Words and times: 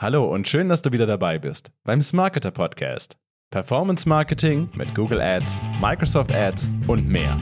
Hallo 0.00 0.32
und 0.32 0.46
schön, 0.46 0.68
dass 0.68 0.80
du 0.80 0.92
wieder 0.92 1.06
dabei 1.06 1.40
bist 1.40 1.72
beim 1.82 2.00
Smarketer 2.00 2.52
Podcast. 2.52 3.16
Performance 3.50 4.08
Marketing 4.08 4.68
mit 4.76 4.94
Google 4.94 5.20
Ads, 5.20 5.60
Microsoft 5.80 6.32
Ads 6.32 6.70
und 6.86 7.08
mehr. 7.08 7.36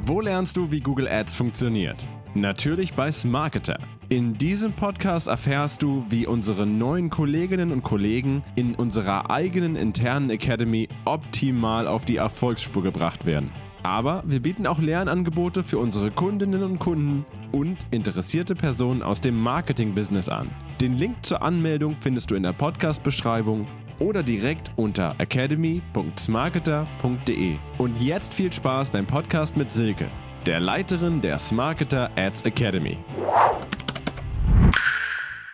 Wo 0.00 0.20
lernst 0.20 0.56
du, 0.56 0.68
wie 0.72 0.80
Google 0.80 1.06
Ads 1.06 1.36
funktioniert? 1.36 2.04
Natürlich 2.34 2.94
bei 2.94 3.12
Smarketer. 3.12 3.78
In 4.08 4.36
diesem 4.36 4.72
Podcast 4.72 5.28
erfährst 5.28 5.80
du, 5.80 6.04
wie 6.08 6.26
unsere 6.26 6.66
neuen 6.66 7.08
Kolleginnen 7.08 7.70
und 7.70 7.84
Kollegen 7.84 8.42
in 8.56 8.74
unserer 8.74 9.30
eigenen 9.30 9.76
internen 9.76 10.30
Academy 10.30 10.88
optimal 11.04 11.86
auf 11.86 12.04
die 12.04 12.16
Erfolgsspur 12.16 12.82
gebracht 12.82 13.26
werden. 13.26 13.52
Aber 13.84 14.24
wir 14.26 14.42
bieten 14.42 14.66
auch 14.66 14.80
Lernangebote 14.80 15.62
für 15.62 15.78
unsere 15.78 16.10
Kundinnen 16.10 16.64
und 16.64 16.80
Kunden 16.80 17.26
und 17.52 17.78
interessierte 17.90 18.54
Personen 18.54 19.02
aus 19.02 19.20
dem 19.20 19.40
Marketing-Business 19.40 20.28
an. 20.28 20.50
Den 20.80 20.98
Link 20.98 21.24
zur 21.24 21.42
Anmeldung 21.42 21.96
findest 22.00 22.30
du 22.30 22.34
in 22.34 22.42
der 22.42 22.52
Podcast-Beschreibung 22.52 23.66
oder 23.98 24.22
direkt 24.22 24.70
unter 24.76 25.14
academy.smarketer.de. 25.18 27.56
Und 27.78 28.00
jetzt 28.00 28.34
viel 28.34 28.52
Spaß 28.52 28.90
beim 28.90 29.06
Podcast 29.06 29.56
mit 29.56 29.70
Silke, 29.70 30.08
der 30.46 30.60
Leiterin 30.60 31.20
der 31.20 31.38
Smarketer 31.38 32.10
Ads 32.16 32.42
Academy. 32.42 32.98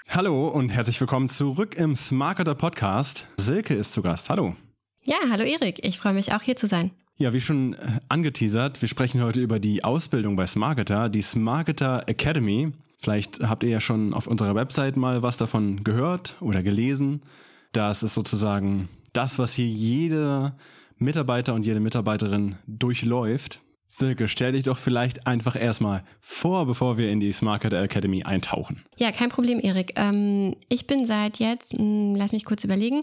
Hallo 0.08 0.48
und 0.48 0.70
herzlich 0.70 1.00
willkommen 1.00 1.28
zurück 1.28 1.76
im 1.76 1.94
Smarketer 1.94 2.54
Podcast. 2.54 3.28
Silke 3.36 3.74
ist 3.74 3.92
zu 3.92 4.02
Gast. 4.02 4.30
Hallo. 4.30 4.54
Ja, 5.04 5.16
hallo 5.30 5.44
Erik. 5.44 5.84
Ich 5.84 5.98
freue 5.98 6.14
mich 6.14 6.32
auch 6.32 6.42
hier 6.42 6.56
zu 6.56 6.66
sein. 6.66 6.90
Ja, 7.20 7.32
wie 7.32 7.40
schon 7.40 7.72
äh, 7.72 7.78
angeteasert, 8.08 8.80
wir 8.80 8.88
sprechen 8.88 9.20
heute 9.24 9.40
über 9.40 9.58
die 9.58 9.82
Ausbildung 9.82 10.36
bei 10.36 10.46
Smarketer, 10.46 11.08
die 11.08 11.22
Smarketer 11.22 12.04
Academy. 12.06 12.70
Vielleicht 12.96 13.40
habt 13.40 13.64
ihr 13.64 13.70
ja 13.70 13.80
schon 13.80 14.14
auf 14.14 14.28
unserer 14.28 14.54
Website 14.54 14.96
mal 14.96 15.20
was 15.20 15.36
davon 15.36 15.82
gehört 15.82 16.36
oder 16.40 16.62
gelesen. 16.62 17.22
Das 17.72 18.04
ist 18.04 18.14
sozusagen 18.14 18.88
das, 19.12 19.36
was 19.40 19.52
hier 19.52 19.66
jede 19.66 20.52
Mitarbeiter 20.98 21.54
und 21.54 21.66
jede 21.66 21.80
Mitarbeiterin 21.80 22.54
durchläuft. 22.68 23.62
Silke, 23.90 24.28
stell 24.28 24.52
dich 24.52 24.64
doch 24.64 24.76
vielleicht 24.76 25.26
einfach 25.26 25.56
erstmal 25.56 26.04
vor, 26.20 26.66
bevor 26.66 26.98
wir 26.98 27.10
in 27.10 27.20
die 27.20 27.32
Smarketer 27.32 27.82
Academy 27.82 28.22
eintauchen. 28.22 28.84
Ja, 28.98 29.12
kein 29.12 29.30
Problem, 29.30 29.58
Erik. 29.60 29.94
Ähm, 29.96 30.56
ich 30.68 30.86
bin 30.86 31.06
seit 31.06 31.38
jetzt, 31.38 31.72
mh, 31.72 31.80
hm, 31.80 32.14
lass 32.14 32.32
mich 32.32 32.44
kurz 32.44 32.64
überlegen, 32.64 33.00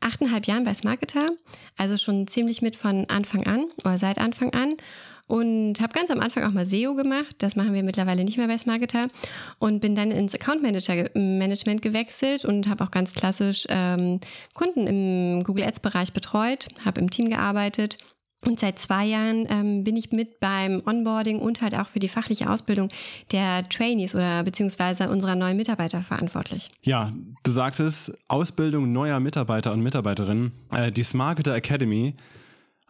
achteinhalb 0.00 0.46
Jahren 0.46 0.64
bei 0.64 0.74
Smarketer, 0.74 1.28
also 1.76 1.96
schon 1.98 2.26
ziemlich 2.26 2.62
mit 2.62 2.74
von 2.74 3.08
Anfang 3.08 3.46
an 3.46 3.66
oder 3.84 3.96
seit 3.96 4.18
Anfang 4.18 4.52
an 4.52 4.74
und 5.28 5.80
habe 5.80 5.92
ganz 5.92 6.10
am 6.10 6.18
Anfang 6.18 6.42
auch 6.42 6.52
mal 6.52 6.66
SEO 6.66 6.94
gemacht. 6.94 7.36
Das 7.38 7.54
machen 7.54 7.72
wir 7.72 7.84
mittlerweile 7.84 8.24
nicht 8.24 8.36
mehr 8.36 8.48
bei 8.48 8.58
Smarketer 8.58 9.06
und 9.60 9.80
bin 9.80 9.94
dann 9.94 10.10
ins 10.10 10.34
Account 10.34 10.62
Manager 10.62 11.08
Management 11.14 11.80
gewechselt 11.80 12.44
und 12.44 12.68
habe 12.68 12.82
auch 12.82 12.90
ganz 12.90 13.14
klassisch 13.14 13.66
ähm, 13.68 14.18
Kunden 14.52 14.88
im 14.88 15.44
Google 15.44 15.64
Ads 15.64 15.78
Bereich 15.78 16.12
betreut, 16.12 16.66
habe 16.84 17.00
im 17.00 17.08
Team 17.08 17.30
gearbeitet 17.30 17.98
und 18.46 18.60
seit 18.60 18.78
zwei 18.78 19.04
Jahren 19.06 19.46
ähm, 19.48 19.84
bin 19.84 19.96
ich 19.96 20.12
mit 20.12 20.40
beim 20.40 20.82
Onboarding 20.84 21.38
und 21.38 21.62
halt 21.62 21.74
auch 21.74 21.86
für 21.86 21.98
die 21.98 22.08
fachliche 22.08 22.50
Ausbildung 22.50 22.88
der 23.32 23.68
Trainees 23.68 24.14
oder 24.14 24.42
beziehungsweise 24.42 25.08
unserer 25.08 25.34
neuen 25.34 25.56
Mitarbeiter 25.56 26.02
verantwortlich. 26.02 26.70
Ja, 26.82 27.12
du 27.42 27.52
sagst 27.52 27.80
es, 27.80 28.12
Ausbildung 28.28 28.92
neuer 28.92 29.20
Mitarbeiter 29.20 29.72
und 29.72 29.82
Mitarbeiterinnen. 29.82 30.52
Äh, 30.72 30.92
die 30.92 31.02
Smarketer 31.02 31.54
Academy, 31.54 32.14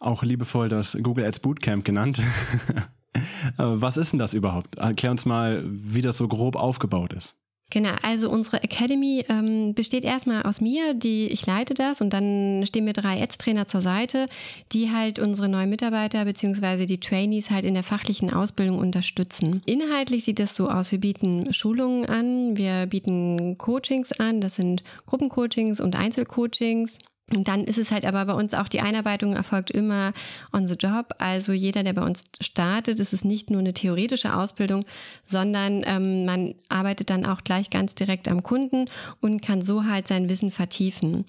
auch 0.01 0.23
liebevoll 0.23 0.69
das 0.69 0.99
Google 1.03 1.27
Ads 1.27 1.41
Bootcamp 1.41 1.85
genannt. 1.85 2.21
Was 3.57 3.97
ist 3.97 4.13
denn 4.13 4.19
das 4.19 4.35
überhaupt? 4.35 4.77
Erklär 4.77 5.13
uns 5.13 5.25
mal, 5.25 5.63
wie 5.67 6.03
das 6.03 6.17
so 6.17 6.27
grob 6.27 6.57
aufgebaut 6.57 7.13
ist. 7.13 7.37
Genau, 7.75 7.91
also 8.03 8.31
unsere 8.31 8.63
Academy 8.63 9.25
ähm, 9.29 9.75
besteht 9.75 10.05
erstmal 10.05 10.45
aus 10.45 10.61
mir, 10.61 10.95
die 10.95 11.27
ich 11.27 11.45
leite 11.45 11.75
das 11.75 12.01
und 12.01 12.13
dann 12.13 12.63
stehen 12.69 12.85
mir 12.85 12.93
drei 12.93 13.21
Ads-Trainer 13.21 13.67
zur 13.67 13.83
Seite, 13.83 14.29
die 14.71 14.93
halt 14.93 15.19
unsere 15.19 15.49
neuen 15.49 15.71
Mitarbeiter 15.71 16.25
beziehungsweise 16.25 16.87
die 16.87 17.01
Trainees 17.01 17.51
halt 17.51 17.65
in 17.65 17.75
der 17.75 17.83
fachlichen 17.83 18.33
Ausbildung 18.33 18.79
unterstützen. 18.79 19.61
Inhaltlich 19.67 20.23
sieht 20.23 20.39
es 20.39 20.55
so 20.55 20.69
aus, 20.71 20.93
wir 20.93 21.01
bieten 21.01 21.53
Schulungen 21.53 22.07
an, 22.07 22.57
wir 22.57 22.87
bieten 22.87 23.59
Coachings 23.59 24.13
an, 24.13 24.41
das 24.41 24.55
sind 24.55 24.85
Gruppencoachings 25.07 25.81
und 25.81 25.97
Einzelcoachings. 25.97 27.01
Und 27.33 27.49
dann 27.49 27.65
ist 27.65 27.79
es 27.79 27.91
halt 27.91 28.05
aber 28.05 28.27
bei 28.27 28.35
uns 28.35 28.53
auch 28.53 28.69
die 28.69 28.81
Einarbeitung 28.81 29.35
erfolgt 29.35 29.71
immer 29.71 30.13
on 30.53 30.67
the 30.67 30.75
job. 30.75 31.15
Also 31.19 31.53
jeder, 31.53 31.83
der 31.83 31.95
bei 31.95 32.03
uns 32.03 32.23
startet, 32.41 33.01
ist 33.01 33.15
es 33.15 33.25
nicht 33.25 33.49
nur 33.51 33.61
eine 33.61 33.73
theoretische 33.73 34.37
Ausbildung, 34.37 34.85
sondern 35.25 35.85
ähm, 35.87 36.27
man 36.27 36.55
arbeitet 36.69 37.09
dann 37.09 37.25
auch 37.25 37.43
gleich 37.43 37.71
ganz 37.71 37.95
direkt 37.95 38.29
am 38.29 38.43
Kunden 38.43 38.91
und 39.21 39.41
kann 39.41 39.63
so 39.63 39.85
halt 39.85 40.07
sein 40.07 40.29
Wissen 40.29 40.51
vertiefen. 40.51 41.25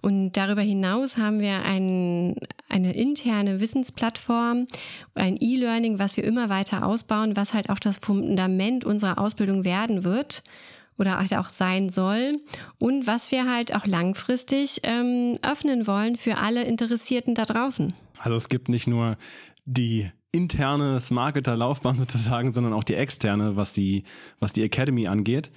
Und 0.00 0.32
darüber 0.32 0.60
hinaus 0.60 1.16
haben 1.16 1.40
wir 1.40 1.64
ein, 1.64 2.36
eine 2.68 2.94
interne 2.94 3.60
Wissensplattform, 3.60 4.66
ein 5.14 5.38
E-Learning, 5.40 5.98
was 5.98 6.16
wir 6.16 6.24
immer 6.24 6.48
weiter 6.48 6.86
ausbauen, 6.86 7.36
was 7.36 7.54
halt 7.54 7.70
auch 7.70 7.78
das 7.80 7.98
Fundament 7.98 8.84
unserer 8.84 9.18
Ausbildung 9.18 9.64
werden 9.64 10.04
wird 10.04 10.42
oder 10.98 11.18
halt 11.18 11.34
auch 11.34 11.48
sein 11.48 11.88
soll 11.90 12.40
und 12.78 13.06
was 13.06 13.30
wir 13.30 13.50
halt 13.50 13.74
auch 13.74 13.86
langfristig 13.86 14.80
ähm, 14.84 15.36
öffnen 15.42 15.86
wollen 15.86 16.16
für 16.16 16.38
alle 16.38 16.64
Interessierten 16.64 17.34
da 17.34 17.44
draußen. 17.44 17.92
Also 18.18 18.36
es 18.36 18.48
gibt 18.48 18.68
nicht 18.68 18.86
nur 18.86 19.16
die 19.64 20.10
interne 20.32 20.98
Marketer-Laufbahn 21.08 21.98
sozusagen, 21.98 22.52
sondern 22.52 22.72
auch 22.72 22.84
die 22.84 22.94
externe, 22.94 23.56
was 23.56 23.72
die, 23.72 24.04
was 24.40 24.52
die 24.52 24.62
Academy 24.62 25.06
angeht. 25.06 25.50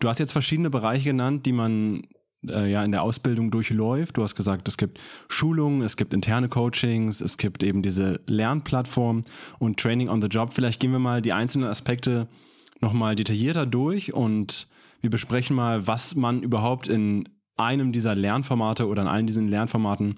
Du 0.00 0.08
hast 0.08 0.18
jetzt 0.18 0.32
verschiedene 0.32 0.70
Bereiche 0.70 1.10
genannt, 1.10 1.46
die 1.46 1.52
man 1.52 2.02
äh, 2.46 2.70
ja 2.70 2.84
in 2.84 2.92
der 2.92 3.02
Ausbildung 3.02 3.50
durchläuft. 3.50 4.16
Du 4.16 4.22
hast 4.22 4.36
gesagt, 4.36 4.68
es 4.68 4.76
gibt 4.76 5.00
Schulungen, 5.28 5.82
es 5.82 5.96
gibt 5.96 6.14
interne 6.14 6.48
Coachings, 6.48 7.20
es 7.20 7.36
gibt 7.36 7.62
eben 7.62 7.82
diese 7.82 8.20
Lernplattform 8.26 9.24
und 9.58 9.80
Training 9.80 10.08
on 10.08 10.22
the 10.22 10.28
Job. 10.28 10.52
Vielleicht 10.52 10.80
gehen 10.80 10.92
wir 10.92 10.98
mal 10.98 11.22
die 11.22 11.32
einzelnen 11.32 11.68
Aspekte 11.68 12.28
nochmal 12.80 13.14
detaillierter 13.16 13.66
durch 13.66 14.12
und 14.12 14.68
wir 15.00 15.10
besprechen 15.10 15.56
mal, 15.56 15.86
was 15.86 16.14
man 16.14 16.42
überhaupt 16.42 16.88
in 16.88 17.28
einem 17.56 17.92
dieser 17.92 18.14
Lernformate 18.14 18.86
oder 18.86 19.02
in 19.02 19.08
allen 19.08 19.26
diesen 19.26 19.48
Lernformaten 19.48 20.16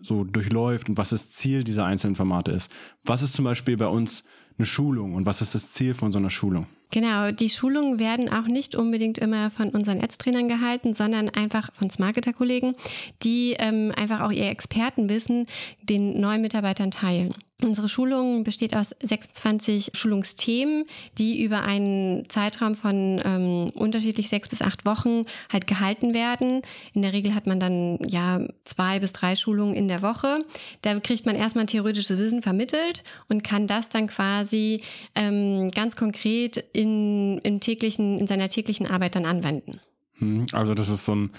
so 0.00 0.24
durchläuft 0.24 0.88
und 0.88 0.98
was 0.98 1.10
das 1.10 1.30
Ziel 1.30 1.64
dieser 1.64 1.84
einzelnen 1.84 2.16
Formate 2.16 2.52
ist. 2.52 2.70
Was 3.04 3.22
ist 3.22 3.34
zum 3.34 3.44
Beispiel 3.44 3.76
bei 3.76 3.86
uns 3.86 4.24
eine 4.58 4.66
Schulung 4.66 5.14
und 5.14 5.26
was 5.26 5.42
ist 5.42 5.54
das 5.54 5.72
Ziel 5.72 5.94
von 5.94 6.10
so 6.10 6.18
einer 6.18 6.30
Schulung? 6.30 6.66
Genau, 6.90 7.30
die 7.30 7.50
Schulungen 7.50 7.98
werden 7.98 8.28
auch 8.28 8.46
nicht 8.46 8.74
unbedingt 8.74 9.18
immer 9.18 9.50
von 9.50 9.70
unseren 9.70 10.00
Ads-Trainern 10.00 10.48
gehalten, 10.48 10.92
sondern 10.92 11.28
einfach 11.28 11.72
von 11.72 11.88
Smarketer-Kollegen, 11.88 12.74
die 13.22 13.54
ähm, 13.58 13.92
einfach 13.96 14.20
auch 14.20 14.32
ihr 14.32 14.48
Expertenwissen 14.48 15.46
den 15.82 16.20
neuen 16.20 16.42
Mitarbeitern 16.42 16.90
teilen. 16.90 17.34
Unsere 17.62 17.88
Schulung 17.88 18.42
besteht 18.42 18.74
aus 18.74 18.94
26 19.02 19.90
Schulungsthemen, 19.94 20.84
die 21.18 21.42
über 21.42 21.62
einen 21.62 22.28
Zeitraum 22.28 22.74
von 22.74 23.20
ähm, 23.24 23.70
unterschiedlich 23.74 24.28
sechs 24.28 24.48
bis 24.48 24.62
acht 24.62 24.86
Wochen 24.86 25.24
halt 25.52 25.66
gehalten 25.66 26.14
werden. 26.14 26.62
In 26.94 27.02
der 27.02 27.12
Regel 27.12 27.34
hat 27.34 27.46
man 27.46 27.60
dann 27.60 27.98
ja 28.06 28.40
zwei 28.64 28.98
bis 29.00 29.12
drei 29.12 29.36
Schulungen 29.36 29.74
in 29.74 29.88
der 29.88 30.00
Woche. 30.00 30.44
Da 30.82 30.98
kriegt 31.00 31.26
man 31.26 31.36
erstmal 31.36 31.66
theoretisches 31.66 32.18
Wissen 32.18 32.40
vermittelt 32.40 33.04
und 33.28 33.44
kann 33.44 33.66
das 33.66 33.88
dann 33.88 34.06
quasi 34.06 34.80
ähm, 35.14 35.70
ganz 35.70 35.96
konkret 35.96 36.64
in, 36.80 37.38
im 37.38 37.60
täglichen, 37.60 38.18
in 38.18 38.26
seiner 38.26 38.48
täglichen 38.48 38.86
Arbeit 38.86 39.14
dann 39.14 39.26
anwenden. 39.26 39.80
Hm, 40.14 40.46
also 40.52 40.72
das 40.72 40.88
ist 40.88 41.04
so 41.04 41.14
ein 41.14 41.30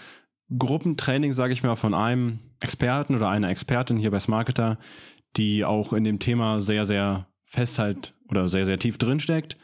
Gruppentraining, 0.58 1.34
sage 1.34 1.54
ich 1.54 1.64
mal, 1.64 1.76
von 1.76 1.94
einem 1.94 2.40
Experten 2.60 3.16
oder 3.16 3.30
einer 3.30 3.50
Expertin 3.50 3.98
hier 3.98 4.12
bei 4.12 4.20
Smarketer, 4.20 4.78
die 5.38 5.66
auch 5.66 5.94
in 5.94 6.04
dem 6.04 6.20
Thema 6.20 6.62
sehr, 6.62 6.86
sehr 6.86 7.28
fest 7.46 7.80
halt 7.80 8.14
oder 8.30 8.48
sehr, 8.48 8.66
sehr 8.66 8.78
tief 8.78 8.98
drinsteckt 8.98 9.58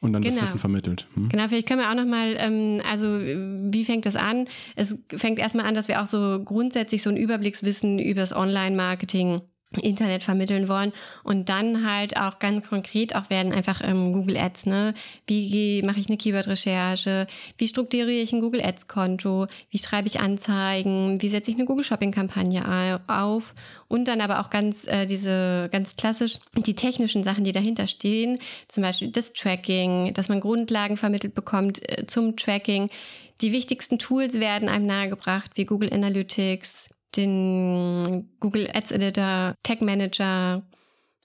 und 0.00 0.12
dann 0.12 0.22
genau. 0.22 0.34
das 0.34 0.44
Wissen 0.44 0.58
vermittelt. 0.58 1.06
Hm? 1.14 1.28
Genau, 1.28 1.46
vielleicht 1.48 1.68
können 1.68 1.80
wir 1.80 1.90
auch 1.90 1.94
nochmal, 1.94 2.36
ähm, 2.38 2.80
also 2.88 3.18
wie 3.18 3.84
fängt 3.84 4.06
das 4.06 4.16
an? 4.16 4.46
Es 4.76 4.96
fängt 5.14 5.38
erstmal 5.38 5.66
an, 5.66 5.74
dass 5.74 5.88
wir 5.88 6.00
auch 6.00 6.06
so 6.06 6.42
grundsätzlich 6.42 7.02
so 7.02 7.10
ein 7.10 7.16
Überblickswissen 7.16 7.98
über 7.98 8.20
das 8.20 8.34
Online-Marketing 8.34 9.42
Internet 9.76 10.22
vermitteln 10.22 10.68
wollen 10.68 10.92
und 11.24 11.50
dann 11.50 11.86
halt 11.86 12.16
auch 12.16 12.38
ganz 12.38 12.68
konkret 12.68 13.14
auch 13.14 13.28
werden 13.28 13.52
einfach 13.52 13.82
ähm, 13.84 14.14
Google 14.14 14.38
Ads, 14.38 14.64
ne? 14.64 14.94
Wie 15.26 15.82
mache 15.82 16.00
ich 16.00 16.08
eine 16.08 16.16
Keyword-Recherche? 16.16 17.26
Wie 17.58 17.68
strukturiere 17.68 18.10
ich 18.10 18.32
ein 18.32 18.40
Google 18.40 18.64
Ads-Konto? 18.64 19.46
Wie 19.70 19.78
schreibe 19.78 20.08
ich 20.08 20.20
Anzeigen? 20.20 21.20
Wie 21.20 21.28
setze 21.28 21.50
ich 21.50 21.56
eine 21.56 21.66
Google 21.66 21.84
Shopping-Kampagne 21.84 23.00
auf? 23.08 23.54
Und 23.88 24.08
dann 24.08 24.22
aber 24.22 24.40
auch 24.40 24.48
ganz 24.48 24.86
äh, 24.86 25.04
diese 25.04 25.68
ganz 25.70 25.96
klassisch 25.96 26.38
die 26.56 26.74
technischen 26.74 27.22
Sachen, 27.22 27.44
die 27.44 27.52
dahinter 27.52 27.86
stehen, 27.86 28.38
zum 28.68 28.82
Beispiel 28.82 29.08
das 29.08 29.34
Tracking, 29.34 30.14
dass 30.14 30.30
man 30.30 30.40
Grundlagen 30.40 30.96
vermittelt 30.96 31.34
bekommt 31.34 31.82
äh, 31.90 32.06
zum 32.06 32.36
Tracking. 32.36 32.88
Die 33.42 33.52
wichtigsten 33.52 33.98
Tools 33.98 34.40
werden 34.40 34.68
einem 34.68 34.86
nahegebracht, 34.86 35.52
wie 35.54 35.64
Google 35.64 35.92
Analytics, 35.92 36.88
den 37.18 38.28
Google 38.40 38.68
Ads 38.72 38.92
Editor, 38.92 39.54
Tag 39.62 39.82
Manager. 39.82 40.62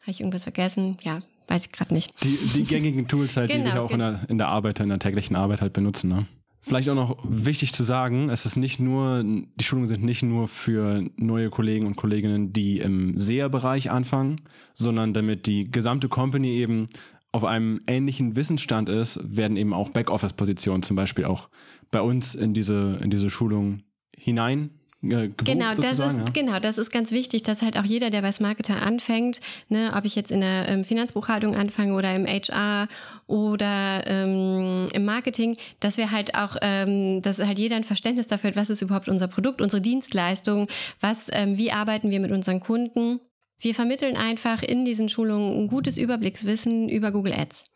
Habe 0.02 0.12
ich 0.12 0.20
irgendwas 0.20 0.44
vergessen? 0.44 0.98
Ja, 1.02 1.20
weiß 1.48 1.68
ich 1.68 1.72
gerade 1.72 1.94
nicht. 1.94 2.12
Die, 2.24 2.38
die 2.56 2.64
gängigen 2.64 3.08
Tools 3.08 3.38
halt, 3.38 3.52
genau, 3.52 3.70
die 3.70 3.76
wir 3.76 3.82
auch 3.84 3.92
in 3.92 4.00
der, 4.00 4.20
in 4.28 4.38
der 4.38 4.50
Arbeit, 4.50 4.80
in 4.82 4.90
der 4.90 5.00
täglichen 5.00 5.36
Arbeit 5.36 5.62
halt 5.62 5.72
benutzen. 5.72 6.10
Ne? 6.10 6.26
Vielleicht 6.60 6.90
auch 6.90 6.96
noch 6.96 7.18
wichtig 7.24 7.74
zu 7.74 7.84
sagen, 7.84 8.30
es 8.30 8.46
ist 8.46 8.56
nicht 8.56 8.80
nur, 8.80 9.24
die 9.24 9.64
Schulungen 9.64 9.88
sind 9.88 10.04
nicht 10.04 10.24
nur 10.24 10.48
für 10.48 11.04
neue 11.18 11.50
Kollegen 11.50 11.86
und 11.86 11.96
Kolleginnen, 11.96 12.54
die 12.54 12.80
im 12.80 13.18
SEA-Bereich 13.18 13.92
anfangen, 13.92 14.38
sondern 14.74 15.14
damit 15.14 15.46
die 15.46 15.70
gesamte 15.70 16.10
Company 16.10 16.52
eben 16.54 16.88
auf 17.34 17.44
einem 17.44 17.82
ähnlichen 17.88 18.36
Wissensstand 18.36 18.90
ist, 18.90 19.20
werden 19.24 19.58
eben 19.58 19.74
auch 19.74 19.90
Backoffice-Positionen 19.90 20.84
zum 20.84 20.96
Beispiel 20.96 21.26
auch 21.26 21.50
bei 21.92 22.02
uns 22.02 22.36
in 22.36 22.54
diese, 22.54 23.00
in 23.02 23.10
diese 23.10 23.30
Schulung 23.30 23.80
hinein 24.16 24.70
äh, 25.04 25.30
genau, 25.44 25.74
das 25.76 25.94
ist, 25.94 26.00
ja. 26.00 26.26
genau, 26.34 26.60
das 26.60 26.78
ist 26.78 26.92
ganz 26.92 27.12
wichtig, 27.12 27.44
dass 27.44 27.62
halt 27.62 27.78
auch 27.78 27.84
jeder, 27.84 28.10
der 28.10 28.22
bei 28.22 28.32
Smarketer 28.32 28.82
anfängt, 28.82 29.42
ne, 29.70 29.94
ob 29.96 30.06
ich 30.06 30.16
jetzt 30.16 30.32
in 30.32 30.42
der 30.42 30.70
ähm, 30.70 30.84
Finanzbuchhaltung 30.84 31.56
anfange 31.56 31.94
oder 31.94 32.16
im 32.16 32.26
HR 32.26 32.88
oder 33.28 34.04
ähm, 34.08 34.88
im 34.94 35.06
Marketing, 35.06 35.58
dass 35.80 35.98
wir 35.98 36.12
halt 36.12 36.36
auch, 36.36 36.56
ähm, 36.62 37.22
dass 37.22 37.40
halt 37.40 37.60
jeder 37.60 37.76
ein 37.76 37.84
Verständnis 37.84 38.28
dafür 38.28 38.50
hat, 38.50 38.56
was 38.56 38.70
ist 38.70 38.82
überhaupt 38.82 39.10
unser 39.10 39.28
Produkt, 39.28 39.62
unsere 39.62 39.82
Dienstleistung, 39.82 40.68
was, 41.02 41.28
ähm, 41.34 41.58
wie 41.58 41.72
arbeiten 41.72 42.10
wir 42.10 42.20
mit 42.20 42.32
unseren 42.32 42.62
Kunden. 42.62 43.20
Wir 43.60 43.76
vermitteln 43.76 44.18
einfach 44.18 44.64
in 44.64 44.86
diesen 44.86 45.10
Schulungen 45.10 45.64
ein 45.64 45.68
gutes 45.68 45.98
Überblickswissen 45.98 46.90
über 46.90 47.12
Google 47.12 47.34
Ads. 47.34 47.68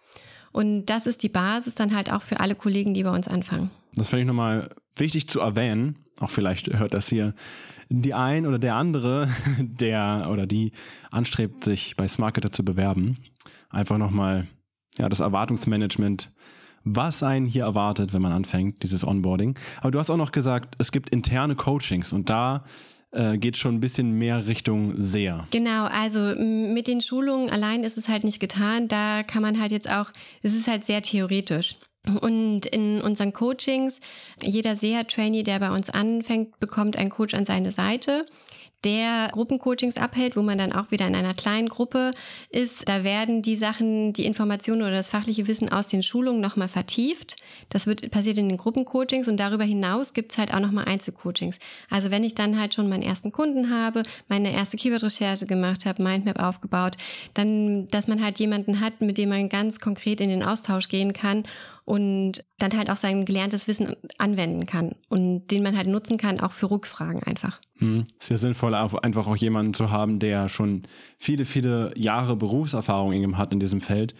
Und 0.54 0.86
das 0.86 1.08
ist 1.08 1.24
die 1.24 1.30
Basis 1.30 1.76
dann 1.76 1.96
halt 1.96 2.12
auch 2.12 2.22
für 2.22 2.40
alle 2.40 2.56
Kollegen, 2.56 2.94
die 2.94 3.04
bei 3.04 3.12
uns 3.12 3.28
anfangen. 3.28 3.70
Das 3.98 4.10
finde 4.10 4.22
ich 4.22 4.28
nochmal 4.28 4.70
wichtig 4.96 5.28
zu 5.28 5.40
erwähnen, 5.40 5.98
auch 6.20 6.30
vielleicht 6.30 6.68
hört 6.78 6.94
das 6.94 7.10
hier 7.10 7.34
die 7.90 8.14
ein 8.14 8.46
oder 8.46 8.60
der 8.60 8.76
andere, 8.76 9.28
der 9.60 10.30
oder 10.32 10.46
die 10.46 10.72
anstrebt, 11.12 11.64
sich 11.64 11.96
bei 11.96 12.08
Smarketer 12.08 12.52
zu 12.52 12.64
bewerben. 12.64 13.18
Einfach 13.70 13.98
nochmal, 13.98 14.48
ja, 14.98 15.10
das 15.10 15.20
Erwartungsmanagement, 15.20 16.32
was 16.84 17.24
einen 17.24 17.46
hier 17.46 17.64
erwartet, 17.64 18.14
wenn 18.14 18.22
man 18.22 18.32
anfängt, 18.32 18.84
dieses 18.84 19.06
Onboarding. 19.06 19.58
Aber 19.82 19.92
du 19.92 20.00
hast 20.00 20.10
auch 20.10 20.18
noch 20.18 20.32
gesagt, 20.32 20.76
es 20.78 20.92
gibt 20.92 21.10
interne 21.10 21.56
Coachings 21.56 22.14
und 22.14 22.30
da 22.30 22.64
äh, 23.12 23.38
geht 23.38 23.58
schon 23.58 23.76
ein 23.76 23.82
bisschen 23.82 24.18
mehr 24.18 24.48
Richtung 24.48 24.94
sehr. 24.96 25.48
Genau, 25.52 25.86
also 25.86 26.20
mit 26.20 26.88
den 26.88 27.02
Schulungen 27.02 27.50
allein 27.50 27.84
ist 27.84 27.98
es 27.98 28.10
halt 28.10 28.24
nicht 28.24 28.40
getan. 28.40 28.88
Da 28.88 29.24
kann 29.24 29.42
man 29.42 29.60
halt 29.60 29.72
jetzt 29.72 29.90
auch, 29.90 30.12
es 30.44 30.56
ist 30.56 30.68
halt 30.68 30.86
sehr 30.86 31.02
theoretisch. 31.02 31.76
Und 32.10 32.66
in 32.66 33.02
unseren 33.02 33.34
Coachings, 33.34 34.00
jeder 34.42 34.76
SEA-Trainee, 34.76 35.44
der 35.44 35.60
bei 35.60 35.72
uns 35.72 35.90
anfängt, 35.90 36.60
bekommt 36.60 36.98
einen 36.98 37.10
Coach 37.10 37.34
an 37.34 37.46
seine 37.46 37.72
Seite 37.72 38.26
der 38.84 39.30
Gruppencoachings 39.32 39.98
abhält, 39.98 40.36
wo 40.36 40.42
man 40.44 40.58
dann 40.58 40.72
auch 40.72 40.92
wieder 40.92 41.08
in 41.08 41.16
einer 41.16 41.34
kleinen 41.34 41.68
Gruppe 41.68 42.12
ist. 42.50 42.88
Da 42.88 43.04
werden 43.04 43.42
die 43.42 43.56
Sachen, 43.56 44.14
die 44.14 44.26
Informationen 44.26 44.84
oder 44.84 44.92
das 44.92 45.10
fachliche 45.10 45.48
Wissen 45.48 45.72
aus 45.72 45.88
den 45.88 46.04
Schulungen 46.04 46.42
nochmal 46.42 46.68
vertieft. 46.68 47.38
Das 47.70 47.88
wird 47.88 48.12
passiert 48.12 48.38
in 48.38 48.50
den 48.50 48.58
Gruppencoachings 48.58 49.28
und 49.28 49.38
darüber 49.38 49.64
hinaus 49.64 50.14
gibt's 50.14 50.38
halt 50.38 50.54
auch 50.54 50.60
nochmal 50.60 50.86
Einzelcoachings. 50.86 51.58
Also 51.90 52.12
wenn 52.12 52.24
ich 52.24 52.36
dann 52.36 52.60
halt 52.60 52.76
schon 52.76 52.88
meinen 52.88 53.04
ersten 53.04 53.32
Kunden 53.32 53.72
habe, 53.72 54.04
meine 54.28 54.54
erste 54.54 54.78
Keyword-Recherche 54.78 55.48
gemacht 55.48 55.86
habe, 55.86 56.04
Mindmap 56.04 56.42
aufgebaut, 56.42 56.98
dann, 57.34 57.88
dass 57.88 58.08
man 58.08 58.24
halt 58.24 58.40
jemanden 58.40 58.80
hat, 58.80 59.02
mit 59.02 59.18
dem 59.18 59.30
man 59.30 59.50
ganz 59.50 59.80
konkret 59.80 60.22
in 60.22 60.30
den 60.30 60.44
Austausch 60.44 60.88
gehen 60.88 61.14
kann 61.14 61.44
und 61.88 62.44
dann 62.60 62.78
halt 62.78 62.90
auch 62.90 62.98
sein 62.98 63.24
gelerntes 63.24 63.70
Wissen 63.70 63.96
anwenden 64.18 64.66
kann 64.66 64.94
und 65.08 65.48
den 65.48 65.64
man 65.64 65.78
halt 65.78 65.88
nutzen 65.88 66.18
kann, 66.18 66.42
auch 66.42 66.52
für 66.52 66.70
Rückfragen 66.70 67.24
einfach. 67.24 67.62
Hm. 67.78 68.06
Sehr 68.20 68.36
sinnvoll, 68.36 68.76
einfach 68.76 69.28
auch 69.28 69.38
jemanden 69.38 69.74
zu 69.74 69.90
haben, 69.90 70.20
der 70.20 70.50
schon 70.50 70.84
viele, 71.18 71.46
viele 71.46 71.94
Jahre 71.96 72.36
Berufserfahrung 72.36 73.38
hat 73.38 73.54
in 73.54 73.62
diesem 73.62 73.80
Feld 73.80 74.16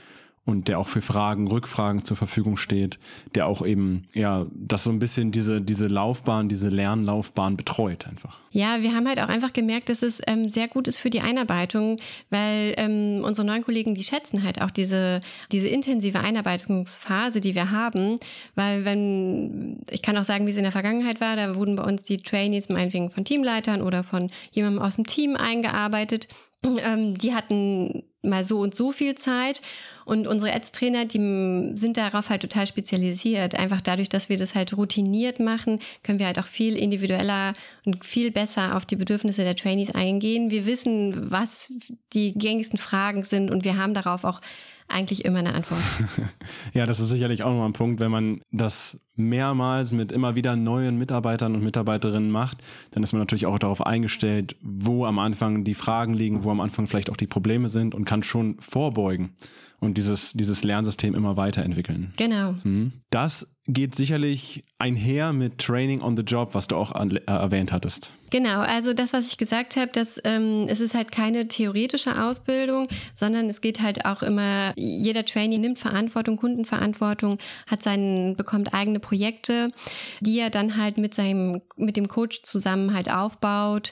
und 0.48 0.70
der 0.70 0.80
auch 0.80 0.88
für 0.88 1.02
Fragen, 1.02 1.48
Rückfragen 1.48 2.06
zur 2.06 2.16
Verfügung 2.16 2.56
steht, 2.56 3.00
der 3.36 3.48
auch 3.48 3.66
eben, 3.66 4.04
ja, 4.14 4.46
das 4.54 4.86
so 4.86 4.92
ein 4.92 4.98
bisschen 4.98 5.34
diese, 5.34 5.60
diese 5.60 5.88
Laufbahn, 5.88 6.48
diese 6.48 6.70
Lernlaufbahn 6.70 7.58
betreut 7.58 8.08
einfach. 8.08 8.40
Ja, 8.52 8.82
wir 8.82 8.96
haben 8.96 9.06
halt 9.10 9.20
auch 9.20 9.28
einfach 9.28 9.52
gemerkt, 9.52 9.90
dass 9.90 10.04
es 10.04 10.22
ähm, 10.26 10.48
sehr 10.48 10.70
gut 10.70 10.88
ist 10.88 11.00
für 11.00 11.10
die 11.10 11.20
Einarbeitung, 11.20 12.00
weil 12.30 12.74
ähm, 12.78 13.26
unsere 13.26 13.46
neuen 13.46 13.62
Kollegen, 13.62 13.94
die 13.94 14.06
schätzen 14.06 14.44
halt 14.44 14.62
auch 14.62 14.72
diese, 14.72 15.20
diese 15.52 15.68
intensive 15.68 16.22
Einarbeitungsphase, 16.22 17.42
die 17.42 17.54
wir 17.54 17.72
haben, 17.72 18.18
weil 18.56 18.86
wenn, 18.86 19.82
ich 19.92 20.02
kann 20.02 20.18
auch 20.18 20.24
sagen, 20.24 20.48
wie 20.48 20.52
es 20.52 20.58
in 20.58 20.64
der 20.64 20.72
Vergangenheit 20.72 21.20
war, 21.20 21.36
da 21.36 21.56
wurden 21.56 21.76
bei 21.76 21.84
uns 21.84 22.04
die 22.04 22.20
Trainees 22.20 22.70
meinetwegen 22.70 23.10
von 23.10 23.26
Teamleitern 23.26 23.82
oder 23.82 24.06
von 24.06 24.30
jemandem 24.52 24.82
aus 24.82 24.96
dem 24.96 25.06
Team 25.06 25.36
eingearbeitet. 25.36 26.30
Ähm, 26.64 27.18
die 27.18 27.36
hatten 27.36 28.04
mal 28.28 28.44
so 28.44 28.60
und 28.60 28.76
so 28.76 28.92
viel 28.92 29.16
Zeit. 29.16 29.62
Und 30.06 30.28
unsere 30.28 30.54
Ads-Trainer, 30.54 31.06
die 31.06 31.74
sind 31.76 31.98
darauf 31.98 32.30
halt 32.30 32.42
total 32.42 32.68
spezialisiert. 32.68 33.56
Einfach 33.56 33.82
dadurch, 33.82 34.10
dass 34.10 34.30
wir 34.30 34.38
das 34.38 34.56
halt 34.56 34.78
routiniert 34.78 35.40
machen, 35.40 35.80
können 36.04 36.20
wir 36.20 36.28
halt 36.28 36.40
auch 36.40 36.46
viel 36.46 36.78
individueller 36.78 37.54
und 37.86 38.06
viel 38.06 38.32
besser 38.32 38.76
auf 38.76 38.86
die 38.86 38.96
Bedürfnisse 38.96 39.44
der 39.44 39.56
Trainees 39.56 39.92
eingehen. 39.92 40.50
Wir 40.50 40.66
wissen, 40.66 41.32
was 41.32 41.74
die 42.14 42.34
gängigsten 42.34 42.80
Fragen 42.80 43.24
sind 43.24 43.52
und 43.52 43.66
wir 43.66 43.78
haben 43.78 43.94
darauf 43.94 44.24
auch 44.24 44.40
eigentlich 44.90 45.26
immer 45.26 45.40
eine 45.40 45.54
Antwort. 45.54 45.82
ja, 46.74 46.86
das 46.86 47.00
ist 47.00 47.10
sicherlich 47.10 47.44
auch 47.44 47.50
nochmal 47.50 47.70
ein 47.70 47.74
Punkt, 47.74 48.00
wenn 48.00 48.12
man 48.12 48.42
das 48.52 49.00
mehrmals 49.16 49.92
mit 49.92 50.12
immer 50.12 50.36
wieder 50.36 50.56
neuen 50.56 50.98
Mitarbeitern 50.98 51.56
und 51.56 51.64
Mitarbeiterinnen 51.64 52.32
macht, 52.32 52.58
dann 52.92 53.04
ist 53.04 53.14
man 53.14 53.22
natürlich 53.22 53.46
auch 53.46 53.60
darauf 53.60 53.86
eingestellt, 53.86 54.56
wo 54.62 55.06
am 55.06 55.20
Anfang 55.20 55.64
die 55.64 55.74
Fragen 55.74 56.14
liegen, 56.14 56.44
wo 56.44 56.52
am 56.52 56.62
Anfang 56.62 56.88
vielleicht 56.88 57.10
auch 57.10 57.18
die 57.18 57.28
Probleme 57.28 57.70
sind 57.70 57.96
und 57.96 58.06
kann 58.06 58.24
schon 58.24 58.58
vorbeugen 58.60 59.34
und 59.80 59.98
dieses, 59.98 60.34
dieses 60.34 60.64
Lernsystem 60.64 61.14
immer 61.14 61.38
weiterentwickeln. 61.38 62.14
Genau. 62.18 62.56
Mhm. 62.64 62.94
Das 63.10 63.48
geht 63.68 63.96
sicherlich 63.96 64.64
einher 64.80 65.34
mit 65.34 65.60
Training 65.60 66.02
on 66.02 66.16
the 66.16 66.24
Job, 66.24 66.56
was 66.56 66.68
du 66.68 66.76
auch 66.76 66.94
an, 66.94 67.12
äh, 67.12 67.22
erwähnt 67.26 67.72
hattest. 67.72 68.12
Genau, 68.30 68.60
also 68.60 68.94
das, 68.94 69.14
was 69.14 69.28
ich 69.28 69.38
gesagt 69.38 69.76
habe, 69.76 69.92
dass 69.92 70.20
ähm, 70.24 70.66
es 70.68 70.80
ist 70.80 70.96
halt 70.96 71.12
keine 71.12 71.48
theoretische 71.48 72.22
Ausbildung, 72.22 72.88
sondern 73.14 73.50
es 73.50 73.62
geht 73.62 73.82
halt 73.82 74.06
auch 74.06 74.24
immer, 74.24 74.74
jeder 74.76 75.26
Trainee 75.26 75.58
nimmt 75.58 75.80
Verantwortung, 75.80 76.38
Kundenverantwortung, 76.38 77.38
hat 77.68 77.84
seinen, 77.84 78.36
bekommt 78.36 78.74
eigene 78.74 79.00
Projekte, 79.00 79.70
die 80.22 80.40
er 80.40 80.50
dann 80.50 80.78
halt 80.78 80.98
mit 80.98 81.14
seinem, 81.14 81.62
mit 81.76 81.98
dem 81.98 82.08
Coach 82.08 82.42
zusammen 82.44 82.94
halt 82.94 83.12
aufbaut. 83.12 83.92